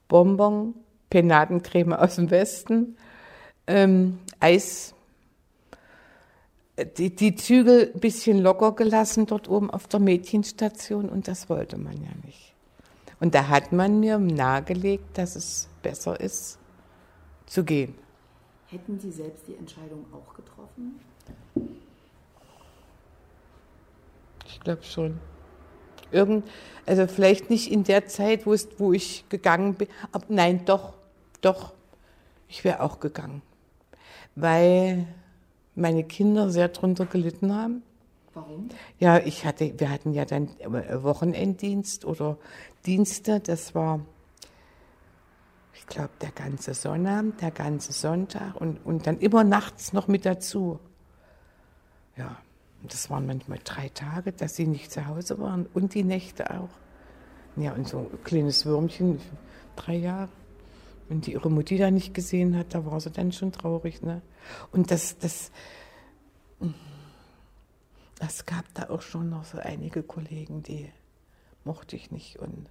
Bonbon, 0.07 0.75
Penatencreme 1.09 1.95
aus 1.95 2.17
dem 2.17 2.31
Westen, 2.31 2.97
ähm, 3.67 4.19
Eis 4.39 4.95
die, 6.85 7.15
die 7.15 7.35
Zügel 7.35 7.93
ein 7.95 8.01
bisschen 8.01 8.39
locker 8.39 8.73
gelassen 8.73 9.27
dort 9.27 9.49
oben 9.49 9.71
auf 9.71 9.87
der 9.87 10.01
Mädchenstation 10.01 11.09
und 11.09 11.29
das 11.29 11.49
wollte 11.49 11.77
man 11.77 11.95
ja 12.03 12.11
nicht. 12.25 12.55
Und 13.21 13.35
da 13.35 13.49
hat 13.49 13.73
man 13.73 14.01
mir 14.01 14.19
nahegelegt, 14.19 15.19
dass 15.19 15.37
es 15.37 15.69
besser 15.83 16.19
ist, 16.21 16.59
zu 17.47 17.65
gehen. 17.65 17.95
Hätten 18.69 18.99
Sie 18.99 19.11
selbst 19.11 19.47
die 19.47 19.57
Entscheidung 19.57 20.07
auch 20.13 20.35
getroffen? 20.35 21.01
Ich 24.47 24.61
glaube 24.61 24.83
schon. 24.85 25.21
Irgend, 26.13 26.49
also 26.87 27.07
vielleicht 27.07 27.51
nicht 27.51 27.71
in 27.71 27.85
der 27.85 28.07
Zeit, 28.07 28.47
wo, 28.47 28.53
es, 28.53 28.69
wo 28.79 28.93
ich 28.93 29.29
gegangen 29.29 29.75
bin, 29.75 29.89
aber 30.13 30.25
nein, 30.29 30.65
doch, 30.65 30.95
doch, 31.41 31.73
ich 32.49 32.65
wäre 32.65 32.81
auch 32.81 32.99
gegangen. 32.99 33.43
Weil 34.37 35.07
meine 35.75 36.05
Kinder 36.05 36.51
sehr 36.51 36.69
drunter 36.69 37.07
gelitten 37.07 37.55
haben. 37.55 37.83
Warum? 38.35 38.69
Ja, 38.99 39.19
ich 39.19 39.45
hatte, 39.45 39.79
wir 39.79 39.91
hatten 39.91 40.13
ja 40.13 40.25
dann 40.25 40.49
Wochenenddienst 40.69 42.05
oder 42.05 42.39
Dienste, 42.87 43.41
das 43.41 43.75
war, 43.75 44.01
ich 45.75 45.87
glaube, 45.87 46.11
der 46.21 46.31
ganze 46.31 46.75
Sonnabend, 46.75 47.41
der 47.41 47.51
ganze 47.51 47.93
Sonntag 47.93 48.61
und, 48.61 48.85
und 48.87 49.07
dann 49.07 49.19
immer 49.19 49.43
nachts 49.43 49.93
noch 49.93 50.07
mit 50.07 50.25
dazu. 50.25 50.79
Ja, 52.17 52.37
das 52.83 53.11
waren 53.11 53.27
manchmal 53.27 53.59
drei 53.65 53.89
Tage, 53.89 54.33
dass 54.33 54.57
sie 54.57 54.67
nicht 54.67 54.93
zu 54.93 55.07
Hause 55.07 55.39
waren 55.39 55.67
und 55.75 55.95
die 55.95 56.05
Nächte 56.05 56.51
auch. 56.51 56.71
Ja, 57.57 57.73
und 57.73 57.89
so 57.89 57.99
ein 57.99 58.25
kleines 58.25 58.65
Würmchen, 58.65 59.21
drei 59.77 59.97
Jahre. 59.97 60.29
Und 61.11 61.27
die 61.27 61.33
ihre 61.33 61.51
Mutti 61.51 61.77
da 61.77 61.91
nicht 61.91 62.15
gesehen 62.15 62.57
hat, 62.57 62.73
da 62.73 62.87
war 62.87 63.01
sie 63.01 63.11
dann 63.11 63.33
schon 63.33 63.51
traurig. 63.51 64.01
Ne? 64.01 64.23
Und 64.71 64.93
das, 64.93 65.19
das, 65.19 65.51
das 68.21 68.47
gab 68.47 68.65
da 68.75 68.91
auch 68.91 69.03
schon 69.03 69.29
noch 69.29 69.45
so 69.45 69.59
einige 69.59 70.05
Kollegen, 70.05 70.63
die 70.63 70.89
mochte 71.65 71.97
ich 71.97 72.13
nicht 72.13 72.39
und 72.39 72.71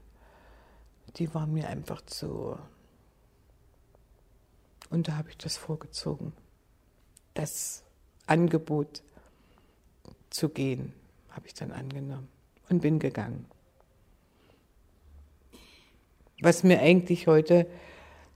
die 1.18 1.34
waren 1.34 1.54
mir 1.54 1.68
einfach 1.68 2.02
zu. 2.02 2.58
Und 4.90 5.10
da 5.10 5.18
habe 5.18 5.30
ich 5.30 5.38
das 5.38 5.58
vorgezogen, 5.58 6.32
das 7.34 7.84
Angebot 8.26 9.04
zu 10.30 10.48
gehen, 10.48 10.94
habe 11.30 11.46
ich 11.48 11.54
dann 11.56 11.74
angenommen 11.74 12.30
und 12.70 12.82
bin 12.82 13.00
gegangen. 13.00 13.46
Was 16.42 16.64
mir 16.64 16.80
eigentlich 16.80 17.28
heute 17.28 17.68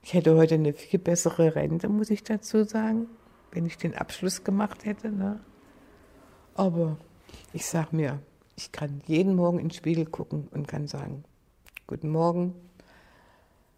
ich 0.04 0.12
hätte 0.12 0.36
heute 0.36 0.56
eine 0.56 0.74
viel 0.74 0.98
bessere 0.98 1.54
Rente, 1.54 1.88
muss 1.88 2.10
ich 2.10 2.22
dazu 2.22 2.64
sagen, 2.64 3.06
wenn 3.52 3.64
ich 3.64 3.78
den 3.78 3.94
Abschluss 3.94 4.44
gemacht 4.44 4.84
hätte. 4.84 5.10
Ne? 5.10 5.40
Aber 6.54 6.98
ich 7.54 7.64
sage 7.64 7.96
mir, 7.96 8.20
ich 8.54 8.70
kann 8.70 9.00
jeden 9.06 9.34
Morgen 9.34 9.58
in 9.58 9.68
den 9.68 9.74
Spiegel 9.74 10.04
gucken 10.04 10.48
und 10.50 10.68
kann 10.68 10.86
sagen, 10.88 11.24
guten 11.86 12.10
Morgen. 12.10 12.54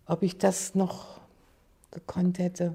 Ob 0.06 0.24
ich 0.24 0.36
das 0.36 0.74
noch 0.74 1.20
gekonnt 1.92 2.40
hätte, 2.40 2.74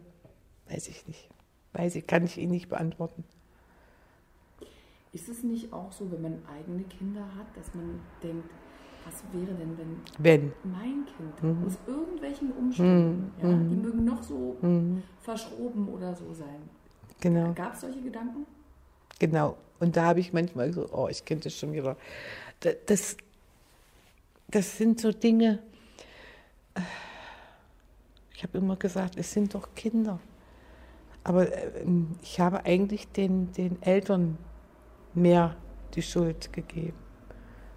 weiß 0.70 0.88
ich 0.88 1.06
nicht. 1.06 1.30
Weiß 1.74 1.96
ich, 1.96 2.08
kann 2.08 2.24
ich 2.24 2.38
Ihnen 2.38 2.52
nicht 2.52 2.70
beantworten. 2.70 3.26
Ist 5.12 5.28
es 5.28 5.44
nicht 5.44 5.74
auch 5.74 5.92
so, 5.92 6.10
wenn 6.10 6.22
man 6.22 6.42
eigene 6.46 6.84
Kinder 6.84 7.26
hat, 7.36 7.48
dass 7.58 7.74
man 7.76 8.00
denkt, 8.24 8.50
Was 9.06 9.24
wäre 9.34 9.54
denn, 9.56 9.78
wenn 9.78 9.98
Wenn. 10.20 10.54
mein 10.64 11.06
Kind 11.06 11.44
Mhm. 11.44 11.66
aus 11.68 11.78
irgendwelchen 11.88 12.52
Umständen, 12.52 13.32
ja, 13.42 13.48
die 13.50 13.76
mögen 13.76 14.06
noch 14.06 14.22
so 14.22 14.58
verschroben 15.22 15.88
oder 15.90 16.16
so 16.16 16.34
sein. 16.34 16.70
Genau, 17.20 17.54
Gab 17.54 17.74
es 17.74 17.82
solche 17.82 18.02
Gedanken? 18.02 18.46
genau. 19.20 19.58
Und 19.80 19.98
da 19.98 20.06
habe 20.06 20.20
ich 20.20 20.32
manchmal 20.32 20.72
so, 20.74 20.88
oh, 20.92 21.08
ich 21.08 21.26
kenne 21.26 21.42
das 21.42 21.56
schon 21.58 21.74
wieder. 21.74 21.98
Da- 22.60 22.72
Das, 22.86 23.18
das 24.50 24.78
sind 24.78 25.00
so 25.02 25.12
Dinge, 25.12 25.60
äh, 26.76 26.82
ich 28.36 28.44
habe 28.44 28.58
immer 28.60 28.76
gesagt, 28.76 29.18
es 29.18 29.32
sind 29.32 29.54
doch 29.56 29.74
Kinder. 29.76 30.20
Aber 31.24 31.52
ähm, 31.78 32.16
ich 32.22 32.40
habe 32.40 32.64
eigentlich 32.66 33.08
den, 33.12 33.52
den 33.54 33.82
Eltern 33.82 34.38
mehr 35.14 35.56
die 35.96 36.02
Schuld 36.02 36.52
gegeben, 36.54 36.98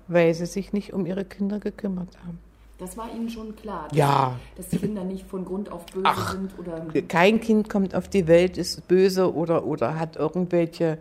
weil 0.08 0.34
sie 0.34 0.46
sich 0.46 0.72
nicht 0.72 0.92
um 0.92 1.06
ihre 1.06 1.24
Kinder 1.24 1.58
gekümmert 1.60 2.16
haben. 2.24 2.38
Das 2.78 2.96
war 2.96 3.08
Ihnen 3.14 3.30
schon 3.30 3.54
klar, 3.54 3.86
dass, 3.88 3.96
Ja. 3.96 4.38
dass 4.56 4.68
die 4.68 4.78
Kinder 4.78 5.04
nicht 5.04 5.26
von 5.26 5.44
Grund 5.44 5.70
auf 5.70 5.86
böse 5.86 6.04
Ach. 6.06 6.32
sind 6.32 6.58
oder 6.58 6.80
Kein 7.08 7.40
Kind 7.40 7.70
kommt 7.70 7.94
auf 7.94 8.08
die 8.08 8.26
Welt, 8.26 8.58
ist 8.58 8.88
böse 8.88 9.32
oder, 9.32 9.64
oder 9.64 9.98
hat 9.98 10.16
irgendwelche. 10.16 10.98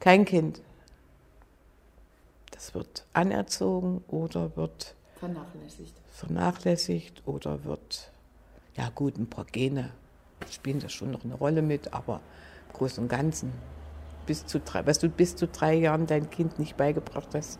Kein 0.00 0.24
Kind. 0.24 0.60
Das 2.50 2.74
wird 2.74 3.04
anerzogen 3.12 4.02
oder 4.08 4.56
wird 4.56 4.94
vernachlässigt. 5.16 5.94
vernachlässigt 6.10 7.22
oder 7.26 7.64
wird. 7.64 8.10
Ja, 8.76 8.88
gut, 8.94 9.16
ein 9.16 9.26
paar 9.28 9.44
Gene 9.44 9.90
spielen 10.50 10.80
da 10.80 10.88
schon 10.88 11.10
noch 11.12 11.24
eine 11.24 11.34
Rolle 11.34 11.62
mit, 11.62 11.94
aber 11.94 12.20
im 12.68 12.74
Großen 12.78 13.02
und 13.02 13.08
Ganzen. 13.08 13.52
Bis 14.26 14.44
zu 14.46 14.60
drei, 14.60 14.84
was 14.86 14.98
du 14.98 15.08
bis 15.08 15.36
zu 15.36 15.46
drei 15.46 15.74
Jahren 15.74 16.06
dein 16.06 16.30
Kind 16.30 16.58
nicht 16.58 16.76
beigebracht 16.76 17.28
hast, 17.34 17.58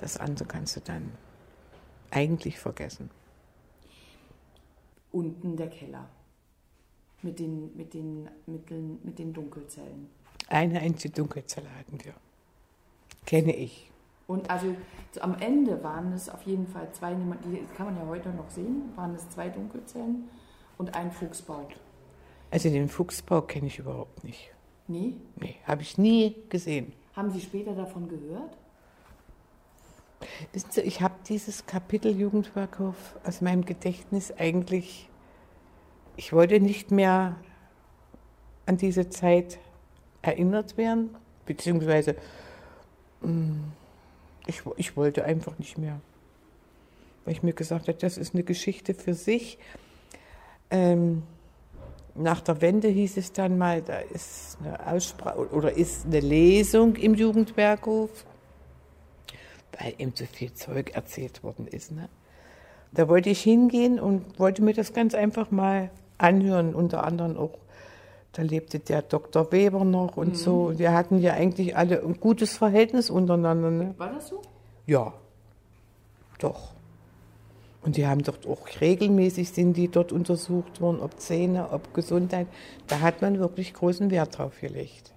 das 0.00 0.16
andere 0.16 0.46
kannst 0.46 0.76
du 0.76 0.80
dann 0.80 1.12
eigentlich 2.10 2.58
vergessen. 2.58 3.10
Unten 5.12 5.56
der 5.56 5.68
Keller. 5.68 6.08
Mit 7.22 7.38
den, 7.38 7.74
mit 7.76 7.94
den 7.94 8.28
Mitteln, 8.46 8.98
mit 9.02 9.18
den 9.18 9.32
Dunkelzellen. 9.32 10.08
Eine 10.48 10.80
einzige 10.80 11.14
Dunkelzelle 11.14 11.68
hatten 11.78 12.04
wir. 12.04 12.12
Kenne 13.24 13.56
ich. 13.56 13.90
Und 14.26 14.50
also 14.50 14.74
so 15.12 15.20
am 15.20 15.34
Ende 15.40 15.82
waren 15.82 16.12
es 16.12 16.28
auf 16.28 16.42
jeden 16.42 16.66
Fall 16.66 16.90
zwei, 16.92 17.14
die 17.14 17.64
kann 17.76 17.86
man 17.86 17.96
ja 17.96 18.06
heute 18.06 18.30
noch 18.30 18.50
sehen, 18.50 18.92
waren 18.96 19.14
es 19.14 19.28
zwei 19.30 19.48
Dunkelzellen 19.48 20.28
und 20.78 20.94
ein 20.94 21.10
Fuchsbau. 21.12 21.68
Also 22.50 22.70
den 22.70 22.88
Fuchsbau 22.88 23.42
kenne 23.42 23.66
ich 23.66 23.78
überhaupt 23.78 24.24
nicht. 24.24 24.50
Nee? 24.86 25.14
Nee, 25.36 25.56
habe 25.66 25.82
ich 25.82 25.98
nie 25.98 26.36
gesehen. 26.48 26.92
Haben 27.14 27.30
Sie 27.30 27.40
später 27.40 27.74
davon 27.74 28.08
gehört? 28.08 28.56
Wissen 30.52 30.70
Sie, 30.70 30.80
ich 30.82 31.00
habe 31.00 31.14
dieses 31.28 31.66
Kapitel 31.66 32.16
Jugendwerkhof 32.18 32.96
aus 33.24 33.40
meinem 33.40 33.64
Gedächtnis 33.64 34.32
eigentlich, 34.32 35.08
ich 36.16 36.32
wollte 36.32 36.60
nicht 36.60 36.90
mehr 36.90 37.36
an 38.66 38.76
diese 38.76 39.10
Zeit 39.10 39.58
erinnert 40.22 40.76
werden, 40.76 41.14
beziehungsweise 41.44 42.16
mm, 43.22 43.64
ich, 44.46 44.62
ich 44.76 44.96
wollte 44.96 45.24
einfach 45.24 45.58
nicht 45.58 45.78
mehr. 45.78 46.00
Weil 47.24 47.34
ich 47.34 47.42
mir 47.42 47.52
gesagt 47.52 47.88
habe, 47.88 47.98
das 47.98 48.18
ist 48.18 48.34
eine 48.34 48.44
Geschichte 48.44 48.94
für 48.94 49.14
sich. 49.14 49.58
Ähm, 50.70 51.22
nach 52.14 52.40
der 52.40 52.60
Wende 52.60 52.88
hieß 52.88 53.16
es 53.16 53.32
dann 53.32 53.58
mal, 53.58 53.82
da 53.82 53.98
ist 53.98 54.58
eine 54.62 54.86
Aussprache 54.86 55.48
oder 55.50 55.72
ist 55.72 56.06
eine 56.06 56.20
Lesung 56.20 56.94
im 56.96 57.14
Jugendwerkhof 57.14 58.24
weil 59.78 59.94
ihm 59.98 60.14
zu 60.14 60.26
viel 60.26 60.52
Zeug 60.54 60.94
erzählt 60.94 61.42
worden 61.42 61.66
ist. 61.66 61.92
Ne? 61.92 62.08
Da 62.92 63.08
wollte 63.08 63.30
ich 63.30 63.42
hingehen 63.42 63.98
und 63.98 64.38
wollte 64.38 64.62
mir 64.62 64.74
das 64.74 64.92
ganz 64.92 65.14
einfach 65.14 65.50
mal 65.50 65.90
anhören. 66.18 66.74
Unter 66.74 67.04
anderem 67.04 67.36
auch, 67.36 67.58
da 68.32 68.42
lebte 68.42 68.78
der 68.78 69.02
Dr. 69.02 69.50
Weber 69.52 69.84
noch 69.84 70.16
und 70.16 70.36
so. 70.36 70.66
Und 70.66 70.78
wir 70.78 70.92
hatten 70.92 71.18
ja 71.18 71.32
eigentlich 71.34 71.76
alle 71.76 72.02
ein 72.02 72.20
gutes 72.20 72.56
Verhältnis 72.56 73.10
untereinander. 73.10 73.70
Ne? 73.70 73.94
War 73.98 74.12
das 74.12 74.28
so? 74.28 74.42
Ja, 74.86 75.12
doch. 76.38 76.74
Und 77.82 77.96
die 77.96 78.06
haben 78.06 78.22
dort 78.22 78.46
auch 78.46 78.66
regelmäßig 78.80 79.50
sind 79.50 79.76
die 79.76 79.88
dort 79.88 80.10
untersucht 80.10 80.80
worden, 80.80 81.00
ob 81.00 81.20
Zähne, 81.20 81.70
ob 81.70 81.92
Gesundheit. 81.92 82.46
Da 82.86 83.00
hat 83.00 83.20
man 83.20 83.38
wirklich 83.38 83.74
großen 83.74 84.10
Wert 84.10 84.38
drauf 84.38 84.58
gelegt. 84.60 85.12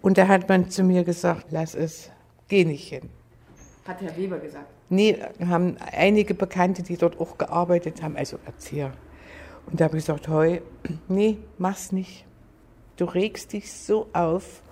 Und 0.00 0.16
da 0.18 0.28
hat 0.28 0.48
man 0.48 0.70
zu 0.70 0.84
mir 0.84 1.04
gesagt, 1.04 1.48
lass 1.50 1.74
es, 1.74 2.10
geh 2.48 2.64
nicht 2.64 2.88
hin. 2.88 3.08
Hat 3.86 4.00
Herr 4.00 4.16
Weber 4.16 4.38
gesagt. 4.38 4.66
Nee, 4.88 5.18
haben 5.46 5.76
einige 5.78 6.34
Bekannte, 6.34 6.82
die 6.82 6.96
dort 6.96 7.20
auch 7.20 7.38
gearbeitet 7.38 8.02
haben, 8.02 8.16
also 8.16 8.38
Erzieher. 8.44 8.92
Und 9.66 9.80
da 9.80 9.86
habe 9.86 9.98
ich 9.98 10.04
gesagt, 10.04 10.28
heu, 10.28 10.60
nee, 11.08 11.38
mach's 11.58 11.92
nicht. 11.92 12.24
Du 12.96 13.04
regst 13.04 13.52
dich 13.52 13.72
so 13.72 14.08
auf, 14.12 14.62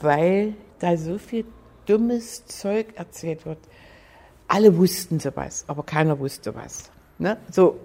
weil 0.00 0.54
da 0.80 0.96
so 0.96 1.18
viel 1.18 1.44
dummes 1.86 2.46
Zeug 2.46 2.88
erzählt 2.96 3.46
wird. 3.46 3.58
Alle 4.48 4.76
wussten 4.76 5.20
sowas, 5.20 5.64
aber 5.68 5.82
keiner 5.82 6.18
wusste 6.18 6.54
was. 6.54 6.90
Ne? 7.18 7.36
So, 7.50 7.78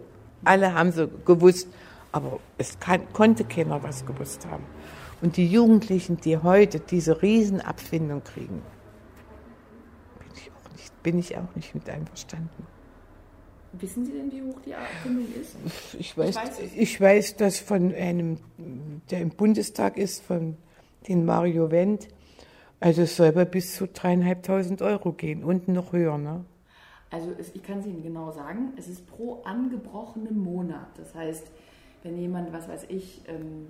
alle 0.43 0.73
haben 0.73 0.91
so 0.91 1.07
gewusst, 1.07 1.67
aber 2.11 2.39
es 2.57 2.79
kann, 2.79 3.01
konnte 3.13 3.43
keiner 3.43 3.81
was 3.83 4.05
gewusst 4.05 4.45
haben. 4.47 4.63
Und 5.21 5.37
die 5.37 5.47
Jugendlichen, 5.47 6.17
die 6.17 6.37
heute 6.37 6.79
diese 6.79 7.21
Riesenabfindung 7.21 8.23
kriegen, 8.23 8.61
bin 10.19 10.29
ich 10.35 10.49
auch 10.51 10.71
nicht, 10.75 11.03
bin 11.03 11.19
ich 11.19 11.37
auch 11.37 11.55
nicht 11.55 11.75
mit 11.75 11.89
einverstanden. 11.89 12.67
Wissen 13.73 14.05
Sie 14.05 14.13
denn, 14.13 14.31
wie 14.31 14.41
hoch 14.41 14.59
die 14.65 14.73
Abfindung 14.73 15.27
ist? 15.39 15.55
Ich 15.99 16.17
weiß, 16.17 16.35
weiß 16.35 16.59
es. 16.59 16.73
ich 16.73 16.99
weiß, 16.99 17.35
dass 17.35 17.59
von 17.59 17.93
einem, 17.93 18.37
der 19.11 19.21
im 19.21 19.29
Bundestag 19.29 19.97
ist, 19.97 20.23
von 20.23 20.57
den 21.07 21.25
Mario 21.25 21.69
Wendt, 21.69 22.07
also 22.79 23.03
es 23.03 23.15
soll 23.15 23.27
aber 23.27 23.45
bis 23.45 23.75
zu 23.75 23.87
dreieinhalbtausend 23.87 24.81
Euro 24.81 25.11
gehen 25.11 25.43
und 25.43 25.67
noch 25.67 25.93
höher, 25.93 26.17
ne? 26.17 26.45
Also 27.11 27.33
es, 27.37 27.53
ich 27.55 27.63
kann 27.63 27.79
es 27.79 27.87
Ihnen 27.87 28.03
genau 28.03 28.31
sagen, 28.31 28.73
es 28.77 28.87
ist 28.87 29.05
pro 29.07 29.41
angebrochenen 29.43 30.37
Monat. 30.37 30.87
Das 30.97 31.13
heißt, 31.15 31.47
wenn 32.03 32.17
jemand, 32.17 32.53
was 32.53 32.69
weiß 32.69 32.85
ich, 32.89 33.21
ähm, 33.27 33.67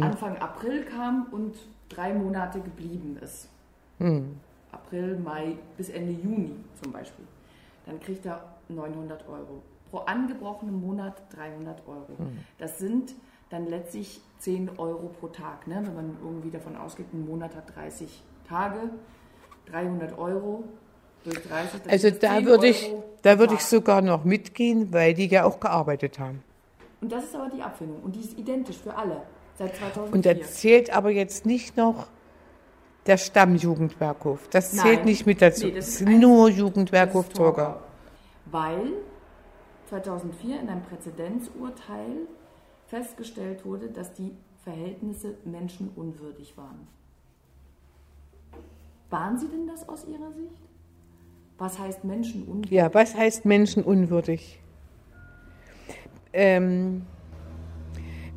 Anfang 0.00 0.36
April 0.38 0.84
kam 0.84 1.26
und 1.30 1.54
drei 1.88 2.12
Monate 2.12 2.60
geblieben 2.60 3.18
ist, 3.22 3.48
April, 4.72 5.18
Mai 5.18 5.56
bis 5.76 5.88
Ende 5.88 6.12
Juni 6.12 6.52
zum 6.82 6.92
Beispiel, 6.92 7.24
dann 7.86 7.98
kriegt 8.00 8.26
er 8.26 8.44
900 8.68 9.26
Euro. 9.28 9.62
Pro 9.90 9.98
angebrochenen 9.98 10.80
Monat 10.80 11.22
300 11.34 11.86
Euro. 11.86 12.16
Das 12.58 12.78
sind 12.78 13.14
dann 13.50 13.66
letztlich 13.66 14.20
10 14.40 14.78
Euro 14.78 15.08
pro 15.20 15.28
Tag. 15.28 15.66
Ne? 15.66 15.82
Wenn 15.84 15.94
man 15.94 16.16
irgendwie 16.22 16.50
davon 16.50 16.76
ausgeht, 16.76 17.06
ein 17.12 17.26
Monat 17.26 17.54
hat 17.54 17.74
30 17.74 18.22
Tage, 18.48 18.90
300 19.66 20.18
Euro 20.18 20.64
durch 21.24 21.42
30. 21.42 21.82
das 21.82 21.92
Also 21.92 22.10
da 22.10 22.36
10 22.36 22.46
würde 22.46 22.68
ich, 22.68 22.92
da 23.22 23.38
würde 23.38 23.54
ich 23.54 23.60
sogar 23.60 24.02
noch 24.02 24.24
mitgehen, 24.24 24.92
weil 24.92 25.14
die 25.14 25.26
ja 25.26 25.44
auch 25.44 25.60
gearbeitet 25.60 26.18
haben. 26.18 26.42
Und 27.00 27.12
das 27.12 27.24
ist 27.24 27.34
aber 27.34 27.48
die 27.48 27.62
Abfindung. 27.62 28.00
Und 28.02 28.16
die 28.16 28.20
ist 28.20 28.38
identisch 28.38 28.78
für 28.78 28.94
alle. 28.94 29.22
Seit 29.58 29.74
2004. 29.76 30.14
Und 30.14 30.26
da 30.26 30.46
zählt 30.46 30.90
aber 30.90 31.10
jetzt 31.10 31.46
nicht 31.46 31.76
noch 31.76 32.08
der 33.06 33.16
Stammjugendwerkhof. 33.16 34.48
Das 34.48 34.72
zählt 34.72 34.98
Nein. 34.98 35.04
nicht 35.06 35.26
mit 35.26 35.40
dazu. 35.40 35.66
Nee, 35.66 35.72
das 35.72 35.88
ist 35.88 36.02
nur 36.02 36.48
Jugendwerkhof. 36.48 37.28
Torgau. 37.28 37.80
Weil 38.46 38.92
2004 39.88 40.60
in 40.60 40.68
einem 40.68 40.82
Präzedenzurteil 40.82 42.26
festgestellt 42.88 43.64
wurde, 43.64 43.88
dass 43.88 44.12
die 44.12 44.32
Verhältnisse 44.64 45.36
menschenunwürdig 45.44 46.56
waren. 46.56 46.88
Waren 49.10 49.38
sie 49.38 49.48
denn 49.48 49.68
das 49.68 49.88
aus 49.88 50.04
Ihrer 50.06 50.32
Sicht? 50.32 50.62
Was 51.58 51.78
heißt 51.78 52.04
menschenunwürdig? 52.04 52.70
Ja, 52.70 52.92
was 52.92 53.14
heißt 53.14 53.44
menschenunwürdig? 53.44 54.60
Ähm, 56.32 57.06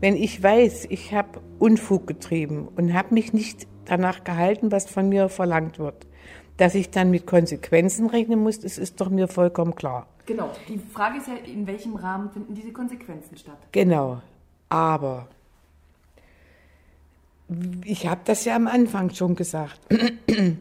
wenn 0.01 0.15
ich 0.15 0.41
weiß, 0.41 0.88
ich 0.89 1.13
habe 1.13 1.41
Unfug 1.59 2.07
getrieben 2.07 2.67
und 2.75 2.93
habe 2.93 3.13
mich 3.13 3.33
nicht 3.33 3.67
danach 3.85 4.23
gehalten, 4.23 4.71
was 4.71 4.89
von 4.89 5.09
mir 5.09 5.29
verlangt 5.29 5.79
wird, 5.79 6.07
dass 6.57 6.75
ich 6.75 6.89
dann 6.89 7.12
mit 7.12 7.25
Konsequenzen 7.25 8.07
rechnen 8.07 8.39
muss, 8.39 8.59
das 8.59 8.77
ist 8.77 9.01
doch 9.01 9.09
mir 9.09 9.27
vollkommen 9.27 9.75
klar. 9.75 10.07
Genau. 10.25 10.51
Die 10.67 10.77
Frage 10.77 11.17
ist 11.17 11.27
ja, 11.27 11.35
in 11.51 11.65
welchem 11.65 11.95
Rahmen 11.95 12.29
finden 12.29 12.53
diese 12.53 12.71
Konsequenzen 12.71 13.35
statt? 13.35 13.57
Genau. 13.71 14.21
Aber 14.69 15.27
ich 17.83 18.07
habe 18.07 18.21
das 18.25 18.45
ja 18.45 18.55
am 18.55 18.67
Anfang 18.67 19.09
schon 19.13 19.35
gesagt. 19.35 19.79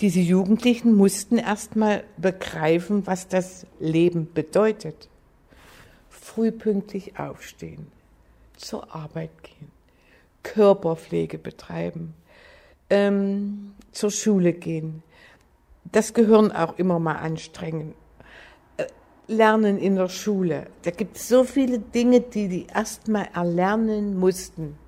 Diese 0.00 0.20
Jugendlichen 0.20 0.94
mussten 0.94 1.38
erst 1.38 1.76
mal 1.76 2.04
begreifen, 2.16 3.06
was 3.06 3.28
das 3.28 3.66
Leben 3.78 4.28
bedeutet. 4.32 5.08
Früh 6.10 6.50
pünktlich 6.50 7.18
aufstehen, 7.18 7.86
zur 8.62 8.94
Arbeit 8.94 9.30
gehen, 9.42 9.70
Körperpflege 10.42 11.38
betreiben, 11.38 12.14
ähm, 12.90 13.74
zur 13.92 14.10
Schule 14.10 14.52
gehen, 14.52 15.02
das 15.90 16.14
Gehirn 16.14 16.52
auch 16.52 16.78
immer 16.78 16.98
mal 16.98 17.16
anstrengen. 17.16 17.94
Äh, 18.76 18.86
Lernen 19.26 19.78
in 19.78 19.96
der 19.96 20.08
Schule. 20.08 20.68
Da 20.82 20.90
gibt 20.90 21.16
es 21.16 21.28
so 21.28 21.44
viele 21.44 21.78
Dinge, 21.78 22.20
die 22.20 22.48
die 22.48 22.66
erst 22.72 23.08
mal 23.08 23.28
erlernen 23.34 24.18
mussten, 24.18 24.78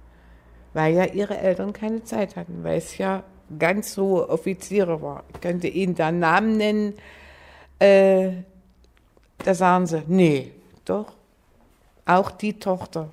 weil 0.72 0.94
ja 0.94 1.04
ihre 1.04 1.37
Eltern 1.38 1.72
keine 1.72 2.04
Zeit 2.04 2.37
hatten, 2.37 2.64
weil 2.64 2.78
es 2.78 2.96
ja 2.98 3.24
ganz 3.58 3.94
so 3.94 4.28
Offiziere 4.28 5.02
war. 5.02 5.24
Ich 5.32 5.40
könnte 5.40 5.68
Ihnen 5.68 5.94
da 5.94 6.10
Namen 6.10 6.56
nennen. 6.56 6.94
Äh, 7.78 8.30
da 9.38 9.54
sagen 9.54 9.87
sie, 9.87 10.02
nee, 10.06 10.52
doch, 10.84 11.12
auch 12.06 12.30
die 12.30 12.58
Tochter. 12.58 13.10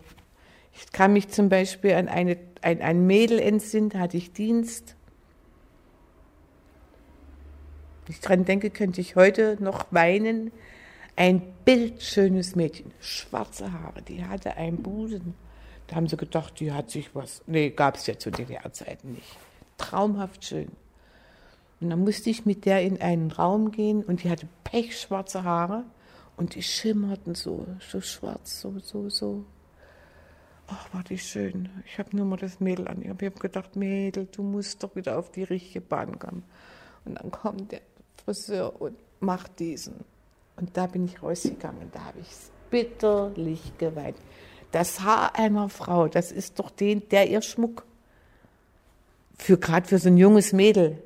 Ich 0.86 0.92
kann 0.92 1.14
mich 1.14 1.30
zum 1.30 1.50
Beispiel 1.50 1.94
an 1.94 2.08
eine, 2.08 2.38
ein, 2.62 2.82
ein 2.82 3.06
Mädel 3.06 3.40
entsinnen, 3.40 3.94
hatte 3.94 4.18
ich 4.18 4.34
Dienst. 4.34 4.96
Ich 8.10 8.20
dran 8.20 8.46
denke, 8.46 8.72
könnte 8.72 9.00
ich 9.00 9.16
heute 9.16 9.58
noch 9.60 9.86
weinen. 9.92 10.52
Ein 11.16 11.42
bildschönes 11.66 12.56
Mädchen, 12.56 12.92
schwarze 13.00 13.72
Haare, 13.72 14.02
die 14.02 14.26
hatte 14.26 14.58
einen 14.58 14.82
Busen. 14.82 15.36
Da 15.88 15.98
haben 15.98 16.08
sie 16.08 16.18
gedacht, 16.18 16.60
die 16.60 16.72
hat 16.72 16.90
sich 16.90 17.14
was. 17.14 17.44
Nee, 17.48 17.70
gab 17.70 17.96
es 17.96 18.08
ja 18.08 18.18
zu 18.18 18.32
DDR-Zeiten 18.32 19.12
nicht. 19.12 19.38
Traumhaft 19.78 20.46
schön. 20.46 20.72
Und 21.80 21.90
dann 21.90 22.00
musste 22.00 22.30
ich 22.30 22.46
mit 22.46 22.66
der 22.66 22.82
in 22.82 23.02
einen 23.02 23.32
Raum 23.32 23.72
gehen 23.72 24.04
und 24.04 24.24
die 24.24 24.30
hatte 24.30 24.48
pechschwarze 24.64 25.44
Haare 25.44 25.84
und 26.38 26.56
die 26.56 26.64
schimmerten 26.64 27.36
so, 27.36 27.66
so 27.80 28.02
schwarz, 28.02 28.62
so, 28.62 28.80
so, 28.80 29.10
so. 29.10 29.46
Ach, 30.74 30.94
war 30.94 31.04
die 31.04 31.18
schön. 31.18 31.70
Ich 31.86 32.00
habe 32.00 32.16
nur 32.16 32.26
mal 32.26 32.38
das 32.38 32.62
Mädel 32.62 32.88
an. 32.88 33.02
Ich 33.02 33.10
habe 33.10 33.30
gedacht, 33.32 33.76
Mädel, 33.76 34.28
du 34.32 34.42
musst 34.42 34.82
doch 34.84 34.96
wieder 34.96 35.20
auf 35.20 35.30
die 35.30 35.44
richtige 35.44 35.82
Bahn 35.82 36.18
kommen. 36.18 36.44
Und 37.04 37.16
dann 37.16 37.30
kommt 37.30 37.74
der 37.74 37.82
Friseur 38.24 38.82
und 38.82 38.96
macht 39.20 39.60
diesen. 39.60 39.96
Und 40.56 40.78
da 40.78 40.88
bin 40.88 41.06
ich 41.06 41.22
rausgegangen. 41.22 41.92
Da 41.92 42.06
habe 42.06 42.20
ich 42.20 42.28
bitterlich 42.70 43.78
geweint. 43.78 44.16
Das 44.72 45.02
Haar 45.02 45.38
einer 45.38 45.68
Frau, 45.68 46.08
das 46.08 46.32
ist 46.32 46.58
doch 46.60 46.70
den, 46.70 47.08
der 47.10 47.30
ihr 47.30 47.42
Schmuck. 47.42 47.86
Für 49.38 49.58
gerade 49.58 49.88
für 49.88 49.98
so 49.98 50.08
ein 50.08 50.18
junges 50.18 50.54
Mädel. 50.54 51.02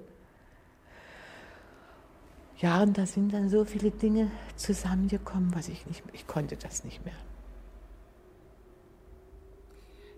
Ja, 2.60 2.84
und 2.84 2.98
da 2.98 3.08
sind 3.08 3.34
dann 3.34 3.50
so 3.50 3.66
viele 3.66 3.90
Dinge 3.90 4.30
zusammengekommen, 4.58 5.56
was 5.56 5.70
ich 5.70 5.88
nicht, 5.88 6.04
ich 6.14 6.28
konnte 6.28 6.56
das 6.56 6.84
nicht 6.84 7.04
mehr. 7.04 7.16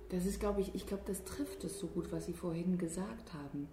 Das 0.10 0.26
ist, 0.26 0.39
glaube 0.39 0.62
ich, 0.62 0.74
ich 0.74 0.88
glaube, 0.88 1.04
das 1.06 1.24
trifft 1.24 1.63
es 1.63 1.80
so 1.80 1.88
gut, 1.88 2.12
was 2.12 2.26
Sie 2.26 2.34
vorhin 2.34 2.78
gesagt 2.78 3.34
haben. 3.34 3.67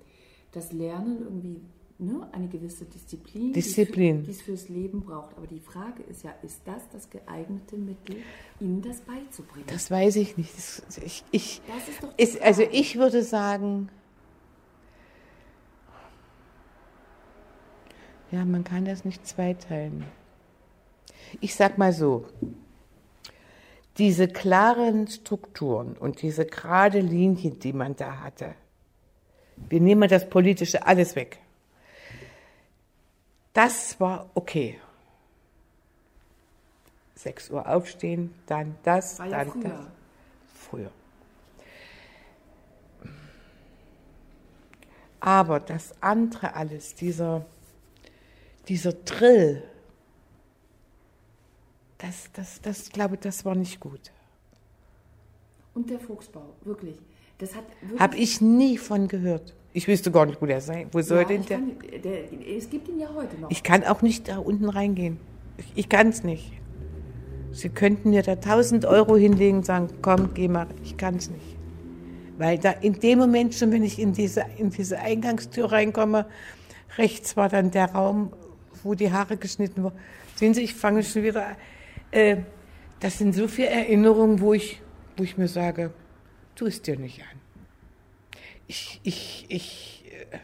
Das 0.52 0.72
Lernen 0.72 1.22
irgendwie 1.22 1.60
ne, 1.98 2.28
eine 2.32 2.48
gewisse 2.48 2.84
Disziplin, 2.84 3.52
Disziplin. 3.52 4.24
Die, 4.24 4.30
es 4.30 4.42
fürs 4.42 4.68
Leben 4.68 5.00
braucht. 5.02 5.36
Aber 5.36 5.46
die 5.46 5.60
Frage 5.60 6.02
ist 6.02 6.24
ja, 6.24 6.32
ist 6.42 6.60
das 6.64 6.82
das 6.92 7.08
geeignete 7.10 7.76
Mittel, 7.76 8.16
Ihnen 8.60 8.82
das 8.82 9.00
beizubringen? 9.00 9.66
Das 9.68 9.90
weiß 9.90 10.16
ich 10.16 10.36
nicht. 10.36 10.56
Das, 10.56 10.82
ich, 11.04 11.24
ich, 11.30 11.60
das 11.66 11.88
ist 11.88 12.02
doch 12.02 12.12
ist, 12.16 12.42
also 12.42 12.62
ich 12.70 12.96
würde 12.98 13.22
sagen, 13.22 13.88
Ja, 18.34 18.44
man 18.44 18.64
kann 18.64 18.84
das 18.84 19.04
nicht 19.04 19.24
zweiteilen. 19.24 20.04
Ich 21.40 21.54
sag 21.54 21.78
mal 21.78 21.92
so, 21.92 22.26
diese 23.98 24.28
klaren 24.28 25.06
Strukturen 25.06 25.96
und 25.96 26.22
diese 26.22 26.46
gerade 26.46 27.00
Linien, 27.00 27.58
die 27.58 27.72
man 27.72 27.96
da 27.96 28.20
hatte, 28.20 28.54
wir 29.68 29.80
nehmen 29.80 30.08
das 30.08 30.28
Politische 30.28 30.84
alles 30.86 31.14
weg. 31.14 31.38
Das 33.52 34.00
war 34.00 34.28
okay. 34.34 34.80
6 37.14 37.50
Uhr 37.50 37.68
aufstehen, 37.68 38.34
dann 38.46 38.76
das, 38.82 39.18
war 39.18 39.28
dann 39.28 39.46
ja 39.46 39.52
früher. 39.52 39.62
das. 39.62 39.86
Früher. 40.54 40.90
Aber 45.20 45.60
das 45.60 45.94
andere 46.02 46.54
alles, 46.54 46.94
dieser 46.96 47.46
dieser 48.68 48.92
Drill, 48.92 49.62
das, 52.04 52.30
das, 52.32 52.60
das 52.60 52.90
glaube 52.90 53.14
ich, 53.14 53.20
das 53.20 53.44
war 53.44 53.54
nicht 53.54 53.80
gut. 53.80 54.12
Und 55.74 55.90
der 55.90 55.98
Fuchsbau, 55.98 56.54
wirklich. 56.64 56.96
Das 57.38 57.54
hat 57.54 57.64
Habe 57.98 58.16
ich 58.16 58.40
nie 58.40 58.78
von 58.78 59.08
gehört. 59.08 59.54
Ich 59.72 59.88
wüsste 59.88 60.12
gar 60.12 60.24
nicht, 60.24 60.40
wo 60.40 60.46
der 60.46 60.60
sei. 60.60 60.86
Wo 60.92 61.02
soll 61.02 61.22
ja, 61.22 61.24
denn 61.24 61.44
der? 61.46 61.58
Kann, 61.58 61.72
der? 62.04 62.56
Es 62.56 62.70
gibt 62.70 62.88
ihn 62.88 63.00
ja 63.00 63.08
heute 63.12 63.40
noch. 63.40 63.50
Ich 63.50 63.64
kann 63.64 63.82
auch 63.82 64.02
nicht 64.02 64.28
da 64.28 64.38
unten 64.38 64.68
reingehen. 64.68 65.18
Ich, 65.56 65.66
ich 65.74 65.88
kann 65.88 66.08
es 66.08 66.22
nicht. 66.22 66.52
Sie 67.50 67.68
könnten 67.70 68.10
mir 68.10 68.22
da 68.22 68.32
1000 68.32 68.84
Euro 68.84 69.16
hinlegen 69.16 69.58
und 69.58 69.66
sagen, 69.66 69.88
komm, 70.00 70.34
geh 70.34 70.46
mal. 70.46 70.68
Ich 70.84 70.96
kann 70.96 71.16
es 71.16 71.30
nicht. 71.30 71.56
Weil 72.38 72.58
da 72.58 72.70
in 72.70 73.00
dem 73.00 73.18
Moment 73.18 73.54
schon, 73.54 73.72
wenn 73.72 73.82
ich 73.82 73.98
in 73.98 74.12
diese, 74.12 74.44
in 74.58 74.70
diese 74.70 74.98
Eingangstür 74.98 75.72
reinkomme, 75.72 76.26
rechts 76.98 77.36
war 77.36 77.48
dann 77.48 77.70
der 77.70 77.92
Raum, 77.92 78.32
wo 78.82 78.94
die 78.94 79.10
Haare 79.10 79.36
geschnitten 79.36 79.82
wurden. 79.82 79.98
Sehen 80.36 80.54
Sie, 80.54 80.62
ich 80.62 80.74
fange 80.74 81.02
schon 81.02 81.22
wieder 81.22 81.48
an. 81.48 81.56
Äh, 82.14 82.42
das 83.00 83.18
sind 83.18 83.34
so 83.34 83.48
viele 83.48 83.70
Erinnerungen, 83.70 84.40
wo 84.40 84.54
ich, 84.54 84.80
wo 85.16 85.24
ich 85.24 85.36
mir 85.36 85.48
sage, 85.48 85.92
tu 86.54 86.66
es 86.66 86.80
dir 86.80 86.96
nicht 86.96 87.20
an. 87.22 87.40
Ich, 88.68 89.00
ich, 89.02 89.46
ich, 89.48 90.04
äh, 90.30 90.38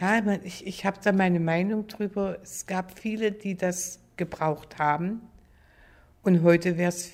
ja, 0.00 0.38
ich, 0.44 0.64
ich 0.64 0.84
habe 0.86 0.98
da 1.02 1.10
meine 1.10 1.40
Meinung 1.40 1.88
drüber. 1.88 2.38
Es 2.40 2.66
gab 2.66 3.00
viele, 3.00 3.32
die 3.32 3.56
das 3.56 3.98
gebraucht 4.16 4.78
haben. 4.78 5.22
Und 6.22 6.44
heute 6.44 6.78
wäre 6.78 6.90
es, 6.90 7.10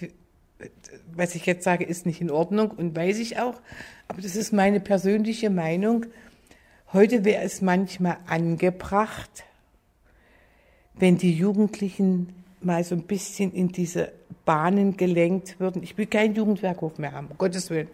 was 1.15 1.35
ich 1.35 1.47
jetzt 1.47 1.65
sage, 1.65 1.85
ist 1.85 2.05
nicht 2.05 2.21
in 2.21 2.31
Ordnung 2.31 2.73
und 2.73 2.95
weiß 2.95 3.19
ich 3.21 3.39
auch. 3.39 3.59
Aber 4.07 4.21
das 4.21 4.37
ist 4.37 4.53
meine 4.53 4.81
persönliche 4.81 5.49
Meinung. 5.49 6.05
Heute 6.93 7.25
wäre 7.25 7.43
es 7.43 7.63
manchmal 7.63 8.19
angebracht, 8.27 9.45
wenn 10.95 11.17
die 11.17 11.33
Jugendlichen 11.33 12.35
mal 12.61 12.83
so 12.85 12.95
ein 12.95 13.03
bisschen 13.03 13.53
in 13.53 13.69
diese 13.69 14.13
Bahnen 14.45 14.97
gelenkt 14.97 15.61
würden. 15.61 15.83
Ich 15.83 15.97
will 15.99 16.07
keinen 16.07 16.35
Jugendwerkhof 16.35 16.99
mehr 16.99 17.13
haben, 17.13 17.29
um 17.29 17.39
Gottes 17.39 17.71
Willen. 17.71 17.89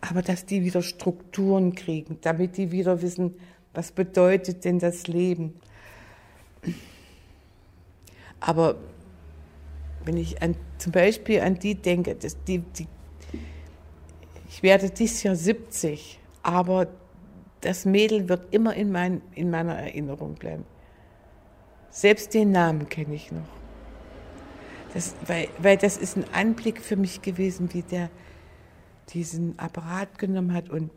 Aber 0.00 0.22
dass 0.22 0.46
die 0.46 0.64
wieder 0.64 0.82
Strukturen 0.82 1.74
kriegen, 1.74 2.18
damit 2.22 2.56
die 2.56 2.72
wieder 2.72 3.02
wissen, 3.02 3.34
was 3.74 3.92
bedeutet 3.92 4.64
denn 4.64 4.78
das 4.78 5.06
Leben. 5.06 5.54
Aber 8.40 8.76
wenn 10.04 10.16
ich 10.16 10.42
an, 10.42 10.56
zum 10.78 10.92
Beispiel 10.92 11.40
an 11.40 11.58
die 11.58 11.74
denke, 11.74 12.14
dass 12.14 12.42
die, 12.44 12.60
die, 12.60 12.86
ich 14.48 14.62
werde 14.62 14.90
dieses 14.90 15.22
Jahr 15.22 15.36
70, 15.36 16.18
aber 16.42 16.88
das 17.60 17.84
Mädel 17.84 18.28
wird 18.28 18.54
immer 18.54 18.74
in, 18.74 18.90
mein, 18.90 19.20
in 19.34 19.50
meiner 19.50 19.74
Erinnerung 19.74 20.34
bleiben. 20.34 20.64
Selbst 21.90 22.32
den 22.32 22.52
Namen 22.52 22.88
kenne 22.88 23.14
ich 23.14 23.30
noch. 23.30 23.59
Das, 24.94 25.14
weil, 25.26 25.48
weil 25.58 25.76
das 25.76 25.96
ist 25.96 26.16
ein 26.16 26.24
Anblick 26.32 26.80
für 26.80 26.96
mich 26.96 27.22
gewesen, 27.22 27.72
wie 27.72 27.82
der 27.82 28.10
diesen 29.12 29.58
Apparat 29.58 30.18
genommen 30.18 30.52
hat 30.52 30.68
und 30.70 30.90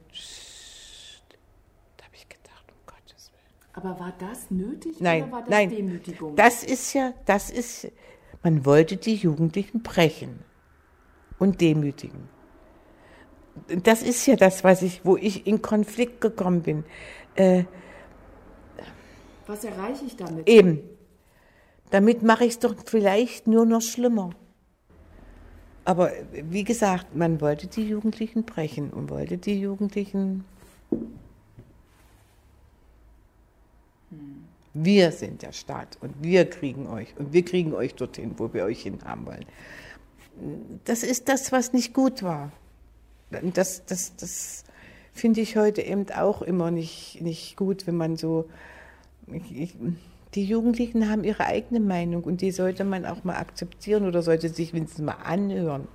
da 1.97 2.05
habe 2.05 2.15
ich 2.15 2.27
gedacht, 2.29 2.65
um 2.69 2.77
Gottes 2.85 3.31
Willen. 3.31 3.73
Aber 3.73 3.99
war 3.99 4.13
das 4.19 4.51
nötig 4.51 4.99
nein, 4.99 5.23
oder 5.23 5.31
war 5.31 5.41
das 5.41 5.49
nein, 5.49 5.69
Demütigung? 5.69 6.35
Das 6.35 6.63
ist 6.63 6.93
ja, 6.93 7.13
das 7.25 7.49
ist, 7.49 7.91
man 8.43 8.65
wollte 8.65 8.97
die 8.97 9.15
Jugendlichen 9.15 9.81
brechen 9.81 10.39
und 11.39 11.61
demütigen. 11.61 12.29
Das 13.83 14.01
ist 14.01 14.25
ja 14.25 14.35
das, 14.35 14.63
was 14.63 14.81
ich, 14.81 15.05
wo 15.05 15.15
ich 15.17 15.45
in 15.45 15.61
Konflikt 15.61 16.21
gekommen 16.21 16.61
bin. 16.63 16.83
Äh, 17.35 17.65
was 19.45 19.63
erreiche 19.63 20.05
ich 20.05 20.15
damit? 20.15 20.47
Eben. 20.47 20.92
Damit 21.93 22.23
mache 22.23 22.45
ich 22.45 22.53
es 22.53 22.59
doch 22.59 22.73
vielleicht 22.87 23.45
nur 23.45 23.67
noch 23.67 23.83
schlimmer. 23.83 24.31
Aber 25.85 26.11
wie 26.31 26.63
gesagt, 26.63 27.15
man 27.15 27.39
wollte 27.39 27.67
die 27.67 27.87
Jugendlichen 27.87 28.45
brechen 28.45 28.89
und 28.89 29.11
wollte 29.11 29.37
die 29.37 29.59
Jugendlichen. 29.59 30.43
Wir 34.73 35.11
sind 35.11 35.43
der 35.43 35.51
Staat 35.51 35.99
und 36.01 36.15
wir 36.23 36.49
kriegen 36.49 36.87
euch 36.87 37.13
und 37.19 37.31
wir 37.31 37.45
kriegen 37.45 37.75
euch 37.75 37.93
dorthin, 37.93 38.33
wo 38.37 38.51
wir 38.51 38.63
euch 38.63 38.81
hin 38.81 38.97
haben 39.05 39.27
wollen. 39.27 39.45
Das 40.85 41.03
ist 41.03 41.29
das, 41.29 41.51
was 41.51 41.73
nicht 41.73 41.93
gut 41.93 42.23
war. 42.23 42.51
Das, 43.29 43.85
das, 43.85 44.15
das 44.15 44.63
finde 45.11 45.41
ich 45.41 45.57
heute 45.57 45.83
eben 45.83 46.09
auch 46.09 46.41
immer 46.41 46.71
nicht, 46.71 47.21
nicht 47.21 47.55
gut, 47.55 47.85
wenn 47.85 47.97
man 47.97 48.17
so 48.17 48.49
ich, 49.27 49.75
die 50.35 50.45
Jugendlichen 50.45 51.09
haben 51.09 51.23
ihre 51.23 51.45
eigene 51.45 51.79
Meinung 51.79 52.23
und 52.23 52.41
die 52.41 52.51
sollte 52.51 52.83
man 52.83 53.05
auch 53.05 53.23
mal 53.23 53.35
akzeptieren 53.35 54.05
oder 54.05 54.21
sollte 54.21 54.49
sich 54.49 54.73
wenigstens 54.73 55.05
mal 55.05 55.17
anhören. 55.23 55.87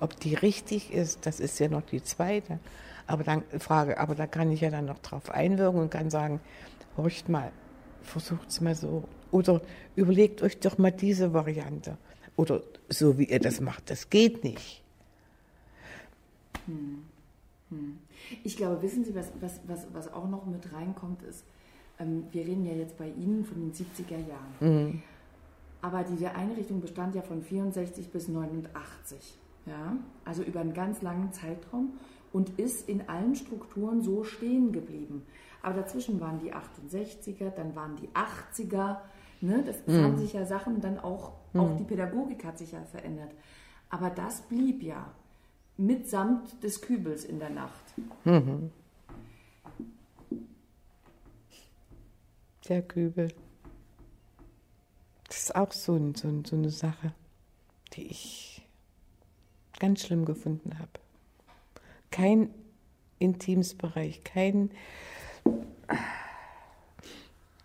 Ob 0.00 0.18
die 0.18 0.34
richtig 0.34 0.92
ist, 0.92 1.26
das 1.26 1.40
ist 1.40 1.58
ja 1.60 1.68
noch 1.68 1.82
die 1.82 2.02
zweite. 2.02 2.58
Aber 3.06 3.22
dann 3.22 3.42
Frage, 3.58 3.98
aber 3.98 4.14
da 4.14 4.26
kann 4.26 4.50
ich 4.50 4.60
ja 4.60 4.70
dann 4.70 4.86
noch 4.86 4.98
drauf 4.98 5.30
einwirken 5.30 5.80
und 5.80 5.90
kann 5.90 6.10
sagen, 6.10 6.40
horcht 6.96 7.28
mal, 7.28 7.52
versucht 8.02 8.48
es 8.48 8.60
mal 8.60 8.74
so. 8.74 9.04
Oder 9.30 9.60
überlegt 9.94 10.42
euch 10.42 10.58
doch 10.58 10.78
mal 10.78 10.90
diese 10.90 11.32
Variante. 11.32 11.96
Oder 12.36 12.62
so 12.88 13.18
wie 13.18 13.24
ihr 13.24 13.40
das 13.40 13.60
macht, 13.60 13.90
das 13.90 14.10
geht 14.10 14.42
nicht. 14.42 14.82
Hm. 16.66 17.04
Hm. 17.70 17.98
Ich 18.42 18.56
glaube, 18.56 18.82
wissen 18.82 19.04
Sie, 19.04 19.14
was, 19.14 19.30
was, 19.40 19.60
was, 19.66 19.86
was 19.92 20.12
auch 20.12 20.28
noch 20.28 20.46
mit 20.46 20.72
reinkommt, 20.72 21.22
ist, 21.22 21.44
ähm, 21.98 22.24
wir 22.32 22.46
reden 22.46 22.64
ja 22.64 22.72
jetzt 22.72 22.96
bei 22.98 23.08
Ihnen 23.08 23.44
von 23.44 23.60
den 23.60 23.72
70er 23.72 24.18
Jahren. 24.28 24.54
Mhm. 24.60 25.02
Aber 25.80 26.02
diese 26.02 26.34
Einrichtung 26.34 26.80
bestand 26.80 27.14
ja 27.14 27.22
von 27.22 27.42
64 27.42 28.10
bis 28.10 28.28
89, 28.28 29.38
ja? 29.66 29.96
also 30.24 30.42
über 30.42 30.60
einen 30.60 30.72
ganz 30.72 31.02
langen 31.02 31.32
Zeitraum 31.32 31.92
und 32.32 32.58
ist 32.58 32.88
in 32.88 33.08
allen 33.08 33.34
Strukturen 33.34 34.00
so 34.00 34.24
stehen 34.24 34.72
geblieben. 34.72 35.26
Aber 35.62 35.74
dazwischen 35.74 36.20
waren 36.20 36.38
die 36.38 36.52
68er, 36.52 37.50
dann 37.50 37.76
waren 37.76 37.96
die 37.96 38.08
80er. 38.08 38.96
Ne? 39.40 39.62
Das 39.64 39.86
mhm. 39.86 40.02
haben 40.02 40.18
sich 40.18 40.32
ja 40.32 40.44
Sachen 40.44 40.80
dann 40.80 40.98
auch, 40.98 41.32
mhm. 41.52 41.60
auch 41.60 41.76
die 41.76 41.84
Pädagogik 41.84 42.44
hat 42.44 42.58
sich 42.58 42.72
ja 42.72 42.82
verändert. 42.82 43.30
Aber 43.90 44.10
das 44.10 44.40
blieb 44.42 44.82
ja 44.82 45.06
mitsamt 45.76 46.62
des 46.62 46.80
Kübels 46.80 47.24
in 47.24 47.38
der 47.38 47.50
Nacht. 47.50 47.94
Mhm. 48.24 48.70
Der 52.68 52.80
Kübel. 52.80 53.28
Das 55.28 55.38
ist 55.38 55.56
auch 55.56 55.72
so, 55.72 55.96
ein, 55.96 56.14
so, 56.14 56.28
ein, 56.28 56.44
so 56.44 56.56
eine 56.56 56.70
Sache, 56.70 57.12
die 57.92 58.06
ich 58.06 58.66
ganz 59.78 60.02
schlimm 60.02 60.24
gefunden 60.24 60.78
habe. 60.78 60.90
Kein 62.10 62.48
Intimsbereich, 63.18 64.24
kein. 64.24 64.70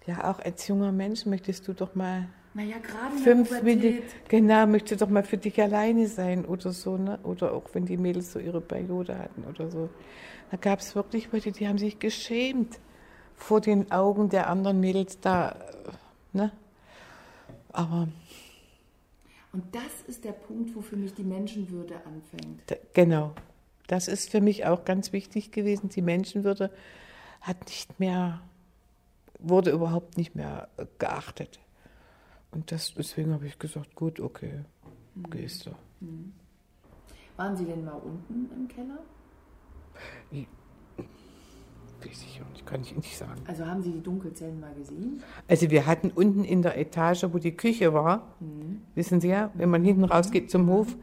Ja, 0.06 0.32
auch 0.32 0.40
als 0.40 0.68
junger 0.68 0.92
Mensch 0.92 1.26
möchtest 1.26 1.68
du 1.68 1.74
doch 1.74 1.96
mal 1.96 2.28
naja, 2.54 2.78
gerade 2.80 3.16
fünf 3.18 3.62
Minuten, 3.62 4.02
genau, 4.28 4.66
möchte 4.66 4.98
doch 4.98 5.08
mal 5.08 5.24
für 5.24 5.38
dich 5.38 5.62
alleine 5.62 6.08
sein 6.08 6.46
oder 6.46 6.72
so, 6.72 6.98
ne? 6.98 7.20
Oder 7.24 7.54
auch 7.54 7.70
wenn 7.74 7.86
die 7.86 7.96
Mädels 7.96 8.34
so 8.34 8.40
ihre 8.40 8.60
Periode 8.60 9.18
hatten 9.18 9.44
oder 9.44 9.70
so. 9.70 9.90
Da 10.50 10.58
gab 10.58 10.80
es 10.80 10.96
wirklich 10.96 11.32
Leute, 11.32 11.52
die 11.52 11.68
haben 11.68 11.78
sich 11.78 12.00
geschämt 12.00 12.80
vor 13.40 13.62
den 13.62 13.92
Augen 13.92 14.30
der 14.30 14.50
anderen 14.50 14.80
Mädels 14.80 15.20
da, 15.20 15.56
ne? 16.34 16.52
Aber. 17.72 18.08
Und 19.52 19.64
das 19.74 20.02
ist 20.08 20.24
der 20.26 20.34
Punkt, 20.34 20.76
wo 20.76 20.82
für 20.82 20.96
mich 20.96 21.14
die 21.14 21.24
Menschenwürde 21.24 21.96
anfängt. 22.06 22.62
Genau. 22.94 23.34
Das 23.88 24.08
ist 24.08 24.30
für 24.30 24.42
mich 24.42 24.66
auch 24.66 24.86
ganz 24.86 25.14
wichtig 25.14 25.52
gewesen. 25.52 25.90
Die 25.90 26.04
Menschenwürde 26.04 26.70
hat 27.42 27.66
nicht 27.66 28.00
mehr, 28.00 28.42
wurde 29.40 29.72
überhaupt 29.72 30.18
nicht 30.18 30.36
mehr 30.36 30.68
geachtet. 31.00 31.60
Und 32.52 32.72
das, 32.72 32.94
deswegen 32.94 33.34
habe 33.34 33.48
ich 33.48 33.58
gesagt, 33.58 33.96
gut, 33.96 34.20
okay, 34.20 34.66
mhm. 35.16 35.30
gehst 35.32 35.66
du. 35.66 35.72
Mhm. 36.02 36.34
Waren 37.38 37.56
Sie 37.56 37.66
denn 37.66 37.86
mal 37.86 37.94
unten 37.94 38.50
im 38.54 38.68
Keller? 38.68 39.00
Weiß 42.02 42.24
ich 42.24 42.42
auch 42.42 42.50
nicht, 42.52 42.66
kann 42.66 42.82
ich 42.82 42.96
nicht 42.96 43.18
sagen. 43.18 43.42
Also 43.46 43.66
haben 43.66 43.82
Sie 43.82 43.92
die 43.92 44.02
Dunkelzellen 44.02 44.60
mal 44.60 44.74
gesehen? 44.74 45.22
Also 45.48 45.70
wir 45.70 45.86
hatten 45.86 46.12
unten 46.12 46.44
in 46.44 46.62
der 46.62 46.78
Etage, 46.78 47.26
wo 47.32 47.40
die 47.40 47.56
Küche 47.56 47.94
war, 47.94 48.36
mhm. 48.40 48.82
wissen 48.96 49.20
Sie 49.20 49.30
ja, 49.30 49.52
wenn 49.54 49.70
man 49.70 49.84
hinten 49.84 50.06
rausgeht 50.06 50.50
zum 50.50 50.70
Hof, 50.70 50.96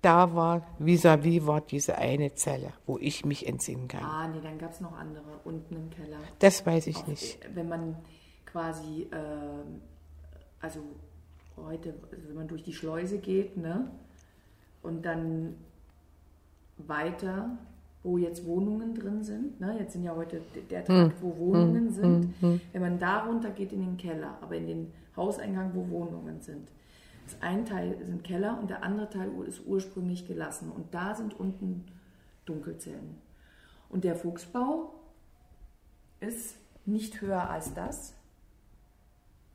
da 0.00 0.34
war 0.34 0.62
vis-à-vis 0.80 1.42
-vis 1.42 1.46
war 1.46 1.60
diese 1.60 1.96
eine 1.96 2.34
Zelle, 2.34 2.72
wo 2.86 2.98
ich 2.98 3.24
mich 3.24 3.46
entsinnen 3.46 3.86
kann. 3.86 4.02
Ah, 4.02 4.26
nee, 4.26 4.40
dann 4.42 4.58
gab 4.58 4.72
es 4.72 4.80
noch 4.80 4.98
andere 4.98 5.22
unten 5.44 5.76
im 5.76 5.90
Keller. 5.90 6.18
Das 6.40 6.66
weiß 6.66 6.88
ich 6.88 6.96
Auf, 6.96 7.06
nicht. 7.06 7.38
Wenn 7.54 7.68
man 7.68 7.96
quasi 8.44 9.06
äh, 9.12 9.16
also 10.62 10.80
heute, 11.56 11.94
also 12.10 12.28
wenn 12.28 12.36
man 12.36 12.48
durch 12.48 12.62
die 12.62 12.72
Schleuse 12.72 13.18
geht, 13.18 13.56
ne? 13.56 13.90
Und 14.80 15.04
dann 15.04 15.56
weiter, 16.78 17.50
wo 18.02 18.18
jetzt 18.18 18.44
Wohnungen 18.46 18.94
drin 18.94 19.22
sind, 19.22 19.60
ne? 19.60 19.76
Jetzt 19.78 19.92
sind 19.92 20.02
ja 20.02 20.14
heute 20.14 20.40
der 20.70 20.84
Trakt, 20.84 21.22
wo 21.22 21.36
Wohnungen 21.38 21.86
hm, 21.86 21.92
sind. 21.92 22.22
Hm, 22.40 22.52
hm. 22.52 22.60
Wenn 22.72 22.82
man 22.82 22.98
da 22.98 23.24
runter 23.24 23.50
geht 23.50 23.72
in 23.72 23.80
den 23.80 23.96
Keller, 23.96 24.38
aber 24.40 24.56
in 24.56 24.66
den 24.66 24.92
Hauseingang, 25.16 25.72
wo 25.74 25.88
Wohnungen 25.88 26.40
sind. 26.40 26.68
Das 27.24 27.40
ein 27.40 27.64
Teil 27.64 27.96
sind 28.04 28.24
Keller 28.24 28.58
und 28.60 28.70
der 28.70 28.82
andere 28.82 29.08
Teil 29.08 29.30
ist 29.46 29.64
ursprünglich 29.66 30.26
gelassen. 30.26 30.70
Und 30.70 30.92
da 30.92 31.14
sind 31.14 31.38
unten 31.38 31.84
Dunkelzellen. 32.44 33.16
Und 33.88 34.04
der 34.04 34.16
Fuchsbau 34.16 34.94
ist 36.18 36.56
nicht 36.84 37.20
höher 37.20 37.48
als 37.48 37.74
das 37.74 38.14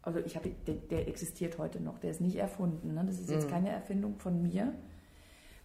also 0.07 0.19
ich 0.19 0.37
habe, 0.37 0.49
der, 0.65 0.75
der, 0.75 1.07
existiert 1.09 1.57
heute 1.57 1.81
noch, 1.81 1.99
der 1.99 2.11
ist 2.11 2.21
nicht 2.21 2.37
erfunden. 2.37 2.93
Ne? 2.93 3.03
Das 3.05 3.19
ist 3.19 3.29
jetzt 3.29 3.49
keine 3.49 3.69
Erfindung 3.69 4.15
von 4.15 4.41
mir. 4.41 4.73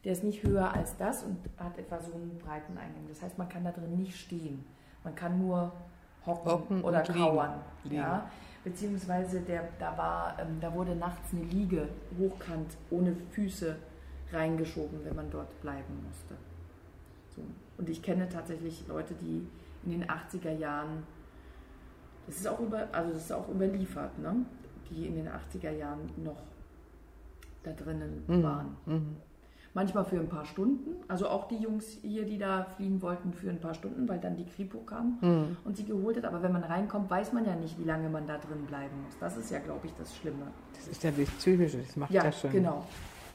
Der 0.05 0.13
ist 0.13 0.25
nicht 0.25 0.43
höher 0.43 0.73
als 0.73 0.97
das 0.97 1.23
und 1.23 1.39
hat 1.57 1.79
etwa 1.79 2.01
so 2.01 2.13
einen 2.15 2.39
breiten 2.39 2.77
Eingang. 2.77 3.07
Das 3.09 3.23
heißt, 3.23 3.39
man 3.39 3.49
kann 3.49 3.65
da 3.65 3.71
drin 3.71 3.97
nicht 3.97 4.17
stehen. 4.17 4.65
Man 5.05 5.15
kann 5.15 5.39
nur 5.39 5.73
hocken, 6.27 6.51
hocken 6.51 6.85
oder 6.85 7.03
kauern. 7.03 7.61
Liegen. 7.85 7.97
Ja? 7.97 8.29
Beziehungsweise 8.65 9.41
der, 9.41 9.69
da, 9.79 9.97
war, 9.97 10.37
ähm, 10.41 10.59
da 10.61 10.73
wurde 10.73 10.95
nachts 10.95 11.33
eine 11.33 11.45
Liege 11.45 11.89
hochkant 12.19 12.77
ohne 12.91 13.15
Füße 13.31 13.77
reingeschoben, 14.33 15.05
wenn 15.05 15.15
man 15.15 15.31
dort 15.31 15.61
bleiben 15.61 16.05
musste. 16.07 16.35
So. 17.37 17.43
Und 17.79 17.89
ich 17.89 18.03
kenne 18.03 18.29
tatsächlich 18.29 18.87
Leute, 18.89 19.15
die 19.15 19.47
in 19.85 20.01
den 20.01 20.05
80er 20.09 20.53
Jahren 20.53 21.05
das 22.27 22.37
ist 22.37 22.47
auch 22.47 22.61
über, 22.61 22.89
also 22.93 23.13
das 23.13 23.25
ist 23.25 23.33
auch 23.33 23.49
überliefert, 23.49 24.19
ne? 24.19 24.47
die 24.91 25.07
in 25.07 25.17
den 25.17 25.29
80er 25.29 25.71
Jahren 25.71 26.11
noch 26.23 26.43
da 27.63 27.73
drinnen 27.73 28.25
mhm. 28.27 28.43
waren. 28.43 28.77
Mhm. 28.87 29.17
Manchmal 29.75 30.05
für 30.05 30.17
ein 30.17 30.29
paar 30.29 30.45
Stunden, 30.45 31.03
also 31.09 31.29
auch 31.29 31.49
die 31.49 31.57
Jungs 31.57 31.99
hier, 32.03 32.27
die 32.27 32.37
da 32.37 32.67
fliehen 32.77 33.01
wollten, 33.01 33.33
für 33.33 33.49
ein 33.49 33.59
paar 33.59 33.73
Stunden, 33.73 34.07
weil 34.07 34.19
dann 34.19 34.37
die 34.37 34.45
Kripo 34.45 34.79
kam 34.81 35.19
mhm. 35.23 35.57
und 35.65 35.79
sie 35.79 35.85
geholt 35.85 36.19
hat. 36.19 36.27
Aber 36.27 36.43
wenn 36.43 36.53
man 36.53 36.63
reinkommt, 36.63 37.09
weiß 37.11 37.33
man 37.33 37.47
ja 37.47 37.55
nicht, 37.55 37.79
wie 37.79 37.85
lange 37.85 38.11
man 38.11 38.27
da 38.27 38.37
drin 38.37 38.67
bleiben 38.67 39.03
muss. 39.05 39.17
Das 39.19 39.39
ist 39.39 39.51
ja, 39.51 39.61
glaube 39.61 39.87
ich, 39.87 39.95
das 39.95 40.15
Schlimme. 40.15 40.49
Das 40.75 40.89
ist 40.89 41.03
ja 41.03 41.11
das 41.11 41.31
Psychische, 41.31 41.79
das 41.79 41.97
macht 41.97 42.11
ja 42.11 42.23
das 42.23 42.41
schon. 42.41 42.53
Genau. 42.53 42.85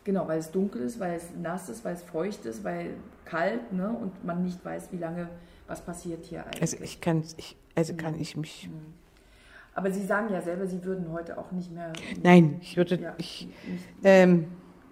Genau, 0.04 0.26
weil 0.26 0.40
es 0.40 0.52
dunkel 0.52 0.84
ist, 0.84 1.02
weil 1.02 1.18
es 1.18 1.32
nass 1.42 1.68
ist, 1.68 1.84
weil 1.84 1.96
es 1.96 2.04
feucht 2.04 2.46
ist, 2.46 2.64
weil 2.64 2.92
kalt 3.26 3.74
ne, 3.74 3.90
und 3.90 4.24
man 4.24 4.42
nicht 4.44 4.64
weiß, 4.64 4.94
wie 4.94 4.98
lange 4.98 5.28
was 5.68 5.82
passiert 5.82 6.24
hier 6.26 6.46
eigentlich. 6.46 6.62
Also 6.62 6.78
ich 6.82 7.02
kann, 7.02 7.24
ich, 7.36 7.58
also 7.76 7.94
kann 7.96 8.14
mhm. 8.14 8.22
ich 8.22 8.38
mich. 8.38 8.70
Mhm. 8.72 8.94
Aber 9.74 9.92
Sie 9.92 10.04
sagen 10.06 10.32
ja 10.32 10.42
selber, 10.42 10.66
Sie 10.66 10.84
würden 10.84 11.12
heute 11.12 11.38
auch 11.38 11.52
nicht 11.52 11.72
mehr. 11.72 11.94
Nein, 12.24 12.58
ich 12.62 12.78
würde. 12.78 12.96
Ja, 12.96 13.14
ich, 13.18 13.48
ähm, 14.04 14.48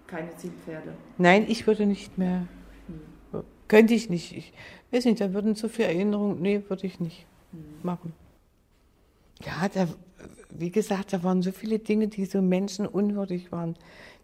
keine 0.06 0.34
Zielpferde. 0.36 0.94
Nein, 1.18 1.46
ich 1.48 1.66
würde 1.66 1.86
nicht 1.86 2.18
mehr. 2.18 2.46
Hm. 3.32 3.42
Könnte 3.68 3.94
ich 3.94 4.08
nicht. 4.10 4.36
Ich 4.36 4.52
weiß 4.92 5.04
nicht, 5.04 5.20
da 5.20 5.32
würden 5.32 5.56
zu 5.56 5.68
viele 5.68 5.88
Erinnerungen. 5.88 6.40
Nee, 6.40 6.62
würde 6.68 6.86
ich 6.86 7.00
nicht 7.00 7.26
hm. 7.52 7.64
machen. 7.82 8.12
Ja, 9.44 9.68
da, 9.68 9.88
wie 10.50 10.70
gesagt, 10.70 11.12
da 11.12 11.22
waren 11.22 11.42
so 11.42 11.52
viele 11.52 11.78
Dinge, 11.78 12.08
die 12.08 12.24
so 12.24 12.40
menschenunwürdig 12.40 13.52
waren. 13.52 13.76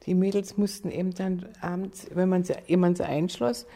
Die 0.07 0.15
Mädels 0.15 0.57
mussten 0.57 0.91
eben 0.91 1.15
dann 1.15 1.49
abends, 1.61 2.09
wenn 2.15 2.29
man 2.29 2.45
sie, 2.45 2.55
jemand 2.67 2.97
sie 2.97 3.05
einschloss, 3.05 3.67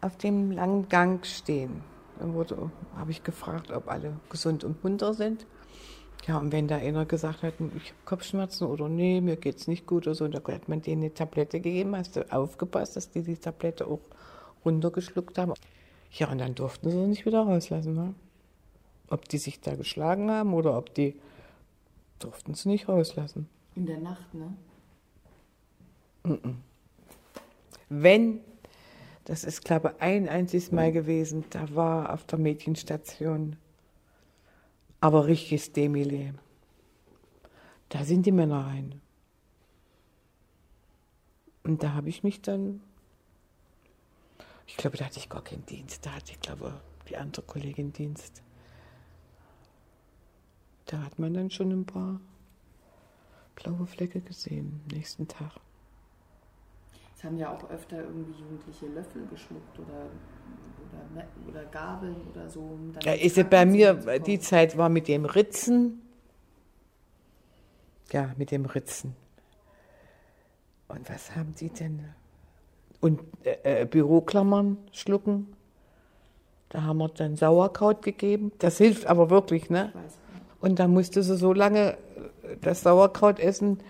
auf 0.00 0.16
dem 0.16 0.50
langen 0.50 0.88
Gang 0.88 1.24
stehen. 1.24 1.82
Dann 2.18 2.34
wurde, 2.34 2.70
habe 2.96 3.10
ich 3.10 3.22
gefragt, 3.24 3.70
ob 3.70 3.88
alle 3.88 4.16
gesund 4.28 4.64
und 4.64 4.82
munter 4.84 5.14
sind. 5.14 5.46
Ja, 6.26 6.38
und 6.38 6.52
wenn 6.52 6.68
da 6.68 6.76
einer 6.76 7.04
gesagt 7.04 7.42
hat, 7.42 7.54
ich 7.76 7.90
habe 7.90 8.00
Kopfschmerzen 8.06 8.66
oder 8.66 8.88
nee, 8.88 9.20
mir 9.20 9.36
geht 9.36 9.56
es 9.56 9.68
nicht 9.68 9.86
gut 9.86 10.06
oder 10.06 10.14
so, 10.14 10.26
dann 10.26 10.42
hat 10.42 10.68
man 10.68 10.80
denen 10.80 11.02
eine 11.02 11.12
Tablette 11.12 11.60
gegeben, 11.60 11.94
hast 11.96 12.16
du 12.16 12.32
aufgepasst, 12.32 12.96
dass 12.96 13.10
die 13.10 13.22
die 13.22 13.36
Tablette 13.36 13.86
auch 13.86 14.00
runtergeschluckt 14.64 15.36
haben. 15.36 15.52
Ja, 16.12 16.30
und 16.30 16.38
dann 16.38 16.54
durften 16.54 16.90
sie 16.90 16.96
nicht 16.96 17.26
wieder 17.26 17.42
rauslassen. 17.42 17.94
Ne? 17.94 18.14
Ob 19.10 19.28
die 19.28 19.38
sich 19.38 19.60
da 19.60 19.74
geschlagen 19.74 20.30
haben 20.30 20.54
oder 20.54 20.78
ob 20.78 20.94
die, 20.94 21.14
durften 22.20 22.54
sie 22.54 22.70
nicht 22.70 22.88
rauslassen. 22.88 23.48
In 23.74 23.86
der 23.86 23.98
Nacht, 23.98 24.32
ne? 24.32 24.54
Wenn, 27.90 28.40
das 29.26 29.44
ist 29.44 29.62
glaube 29.62 29.94
ich 29.96 30.02
ein 30.02 30.28
einziges 30.28 30.72
Mal 30.72 30.90
gewesen, 30.90 31.44
da 31.50 31.74
war 31.74 32.14
auf 32.14 32.24
der 32.24 32.38
Mädchenstation, 32.38 33.56
aber 35.04 35.26
richtiges 35.26 35.70
Demile. 35.70 36.32
Da 37.90 38.04
sind 38.04 38.24
die 38.24 38.32
Männer 38.32 38.64
rein. 38.64 39.02
Und 41.62 41.82
da 41.82 41.92
habe 41.92 42.08
ich 42.08 42.22
mich 42.22 42.40
dann, 42.40 42.80
ich 44.66 44.78
glaube, 44.78 44.96
da 44.96 45.04
hatte 45.04 45.18
ich 45.18 45.28
gar 45.28 45.44
keinen 45.44 45.66
Dienst, 45.66 46.06
da 46.06 46.12
hatte 46.12 46.32
ich 46.32 46.40
glaube 46.40 46.80
die 47.10 47.18
andere 47.18 47.42
Kollegin 47.42 47.92
Dienst. 47.92 48.42
Da 50.86 51.02
hat 51.02 51.18
man 51.18 51.34
dann 51.34 51.50
schon 51.50 51.70
ein 51.70 51.84
paar 51.84 52.18
blaue 53.56 53.86
Flecke 53.86 54.22
gesehen 54.22 54.80
nächsten 54.90 55.28
Tag 55.28 55.60
haben 57.24 57.38
ja 57.38 57.50
auch 57.50 57.70
öfter 57.70 58.02
irgendwie 58.02 58.38
Jugendliche 58.38 58.86
Löffel 58.86 59.26
geschluckt 59.26 59.78
oder, 59.78 60.10
oder, 61.12 61.24
oder 61.48 61.64
Gabeln 61.66 62.16
oder 62.32 62.48
so. 62.48 62.78
ja, 63.02 63.12
ist 63.12 63.36
ja 63.36 63.42
bei 63.44 63.66
mir, 63.66 63.94
die 64.20 64.38
Zeit 64.38 64.76
war 64.76 64.88
mit 64.88 65.08
dem 65.08 65.24
Ritzen, 65.24 66.00
Ja, 68.12 68.32
mit 68.36 68.50
dem 68.50 68.66
Ritzen. 68.66 69.16
Und 70.88 71.08
was 71.10 71.34
haben 71.34 71.54
die 71.58 71.70
denn? 71.70 72.04
Und 73.00 73.20
äh, 73.42 73.82
äh, 73.82 73.86
Büroklammern 73.86 74.78
schlucken. 74.92 75.48
Da 76.68 76.82
haben 76.82 76.98
wir 76.98 77.08
dann 77.08 77.36
Sauerkraut 77.36 78.02
gegeben. 78.02 78.52
Das 78.58 78.78
hilft 78.78 79.06
aber 79.06 79.30
wirklich, 79.30 79.70
ne? 79.70 79.92
Und 80.60 80.78
dann 80.78 80.92
musste 80.92 81.22
sie 81.22 81.36
so 81.36 81.52
lange 81.52 81.92
äh, 81.92 82.56
das 82.60 82.82
Sauerkraut 82.82 83.40
essen. 83.40 83.80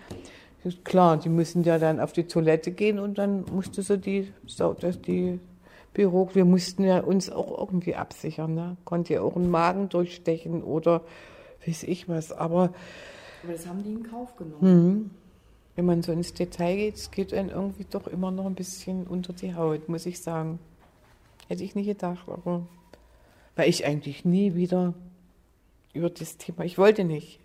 Klar, 0.83 1.17
die 1.17 1.29
müssen 1.29 1.63
ja 1.63 1.77
dann 1.77 1.99
auf 1.99 2.11
die 2.11 2.25
Toilette 2.27 2.71
gehen 2.71 2.97
und 2.97 3.19
dann 3.19 3.45
musste 3.51 3.83
sie 3.83 3.99
die, 3.99 4.33
die 5.05 5.39
Büro, 5.95 6.29
wir 6.33 6.45
mussten 6.45 6.83
ja 6.83 6.99
uns 6.99 7.31
auch 7.31 7.57
irgendwie 7.57 7.95
absichern. 7.95 8.53
Ne? 8.53 8.77
Konnte 8.85 9.15
ja 9.15 9.21
auch 9.21 9.35
einen 9.35 9.49
Magen 9.49 9.89
durchstechen 9.89 10.61
oder 10.61 11.01
weiß 11.65 11.83
ich 11.83 12.07
was. 12.07 12.31
Aber, 12.31 12.73
aber 13.43 13.53
das 13.53 13.65
haben 13.65 13.83
die 13.83 13.93
in 13.93 14.03
Kauf 14.03 14.35
genommen. 14.35 15.03
Mh, 15.03 15.09
wenn 15.75 15.85
man 15.85 16.03
so 16.03 16.11
ins 16.11 16.33
Detail 16.33 16.75
geht, 16.75 16.95
es 16.95 17.11
geht 17.11 17.33
einem 17.33 17.49
irgendwie 17.49 17.85
doch 17.89 18.07
immer 18.07 18.31
noch 18.31 18.45
ein 18.45 18.55
bisschen 18.55 19.07
unter 19.07 19.33
die 19.33 19.55
Haut, 19.55 19.89
muss 19.89 20.05
ich 20.05 20.21
sagen. 20.21 20.59
Hätte 21.47 21.63
ich 21.63 21.75
nicht 21.75 21.87
gedacht, 21.87 22.27
aber 22.27 22.67
weil 23.55 23.69
ich 23.69 23.85
eigentlich 23.85 24.25
nie 24.25 24.55
wieder 24.55 24.93
über 25.93 26.09
das 26.09 26.37
Thema, 26.37 26.65
ich 26.65 26.77
wollte 26.77 27.03
nicht. 27.03 27.39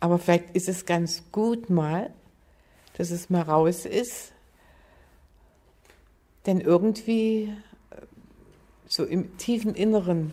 Aber 0.00 0.18
vielleicht 0.18 0.50
ist 0.56 0.68
es 0.68 0.86
ganz 0.86 1.30
gut 1.30 1.68
mal, 1.68 2.10
dass 2.96 3.10
es 3.10 3.28
mal 3.28 3.42
raus 3.42 3.84
ist. 3.84 4.32
Denn 6.46 6.60
irgendwie, 6.60 7.54
so 8.86 9.04
im 9.04 9.36
tiefen 9.36 9.74
Inneren, 9.74 10.32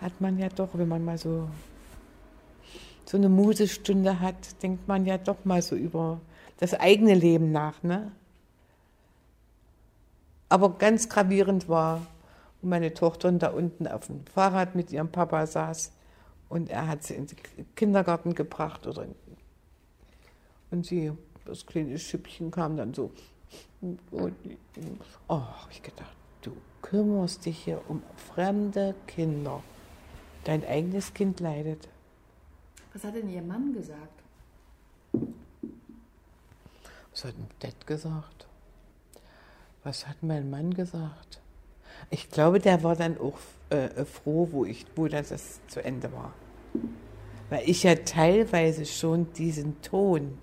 hat 0.00 0.20
man 0.20 0.38
ja 0.38 0.48
doch, 0.48 0.70
wenn 0.74 0.88
man 0.88 1.04
mal 1.04 1.18
so, 1.18 1.48
so 3.04 3.16
eine 3.16 3.28
Musestunde 3.28 4.20
hat, 4.20 4.62
denkt 4.62 4.88
man 4.88 5.06
ja 5.06 5.18
doch 5.18 5.44
mal 5.44 5.62
so 5.62 5.76
über 5.76 6.20
das 6.58 6.74
eigene 6.74 7.14
Leben 7.14 7.52
nach. 7.52 7.82
Ne? 7.82 8.12
Aber 10.48 10.70
ganz 10.78 11.08
gravierend 11.08 11.68
war, 11.68 12.06
wo 12.60 12.68
meine 12.68 12.92
Tochter 12.94 13.30
da 13.32 13.48
unten 13.48 13.86
auf 13.86 14.06
dem 14.06 14.26
Fahrrad 14.26 14.74
mit 14.74 14.92
ihrem 14.92 15.10
Papa 15.10 15.46
saß 15.46 15.92
und 16.48 16.68
er 16.68 16.88
hat 16.88 17.02
sie 17.04 17.14
in 17.14 17.26
den 17.26 17.74
Kindergarten 17.76 18.34
gebracht 18.34 18.86
oder 18.86 19.06
und 20.70 20.86
sie, 20.86 21.12
das 21.44 21.66
kleine 21.66 21.98
Schüppchen 21.98 22.50
kam 22.50 22.76
dann 22.76 22.94
so. 22.94 23.12
Und, 23.82 23.98
oh, 25.28 25.42
ich 25.70 25.82
gedacht, 25.82 26.16
du 26.40 26.52
kümmerst 26.82 27.44
dich 27.44 27.58
hier 27.64 27.80
um 27.88 28.02
fremde 28.16 28.94
Kinder. 29.08 29.62
Dein 30.44 30.64
eigenes 30.64 31.12
Kind 31.12 31.40
leidet. 31.40 31.88
Was 32.92 33.04
hat 33.04 33.16
denn 33.16 33.28
Ihr 33.28 33.42
Mann 33.42 33.72
gesagt? 33.72 34.22
Was 37.10 37.24
hat 37.24 37.34
Dad 37.58 37.86
gesagt? 37.86 38.46
Was 39.82 40.06
hat 40.06 40.22
mein 40.22 40.48
Mann 40.48 40.72
gesagt? 40.72 41.40
Ich 42.10 42.30
glaube, 42.30 42.60
der 42.60 42.82
war 42.82 42.94
dann 42.96 43.18
auch 43.18 43.38
äh, 43.70 44.04
froh, 44.04 44.48
wo, 44.52 44.64
ich, 44.64 44.86
wo 44.94 45.08
das 45.08 45.60
zu 45.66 45.84
Ende 45.84 46.12
war. 46.12 46.32
Weil 47.50 47.68
ich 47.68 47.82
ja 47.82 47.96
teilweise 47.96 48.86
schon 48.86 49.32
diesen 49.32 49.82
Ton 49.82 50.38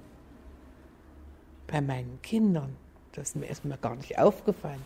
bei 1.68 1.82
meinen 1.82 2.20
Kindern, 2.22 2.76
das 3.20 3.30
ist 3.30 3.36
mir 3.36 3.48
erstmal 3.48 3.78
gar 3.78 3.96
nicht 3.96 4.18
aufgefallen. 4.18 4.82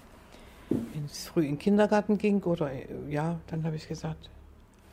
Wenn 0.70 1.06
es 1.06 1.28
früh 1.28 1.42
in 1.42 1.52
den 1.52 1.60
Kindergarten 1.60 2.18
ging 2.18 2.42
oder 2.44 2.72
ja, 3.08 3.40
dann 3.48 3.64
habe 3.64 3.76
ich 3.76 3.88
gesagt, 3.88 4.30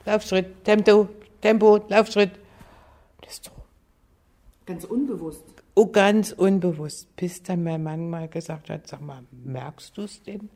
Laufschritt, 0.04 0.62
Tempo, 0.62 1.08
Tempo, 1.40 1.80
Laufschritt. 1.88 2.32
Das 3.22 3.32
ist 3.34 3.46
doch 3.46 3.52
ganz 4.66 4.84
unbewusst. 4.84 5.42
Oh, 5.74 5.86
ganz 5.86 6.32
unbewusst, 6.32 7.16
bis 7.16 7.42
dann 7.42 7.62
mein 7.62 7.82
Mann 7.82 8.10
mal 8.10 8.28
gesagt 8.28 8.68
hat, 8.68 8.86
sag 8.86 9.00
mal, 9.00 9.22
merkst 9.30 9.96
du 9.96 10.02
es 10.02 10.22
denn? 10.22 10.50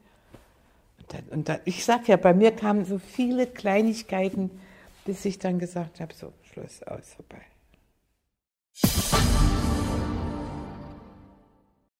Und, 0.98 1.14
dann, 1.14 1.24
und 1.30 1.48
dann, 1.48 1.60
ich 1.64 1.84
sag 1.84 2.06
ja, 2.08 2.16
bei 2.16 2.34
mir 2.34 2.50
kamen 2.50 2.84
so 2.84 2.98
viele 2.98 3.46
Kleinigkeiten, 3.46 4.50
bis 5.06 5.24
ich 5.24 5.38
dann 5.38 5.58
gesagt 5.58 6.00
habe, 6.00 6.12
so, 6.12 6.32
Schluss, 6.42 6.82
aus, 6.82 7.14
vorbei. 7.14 7.40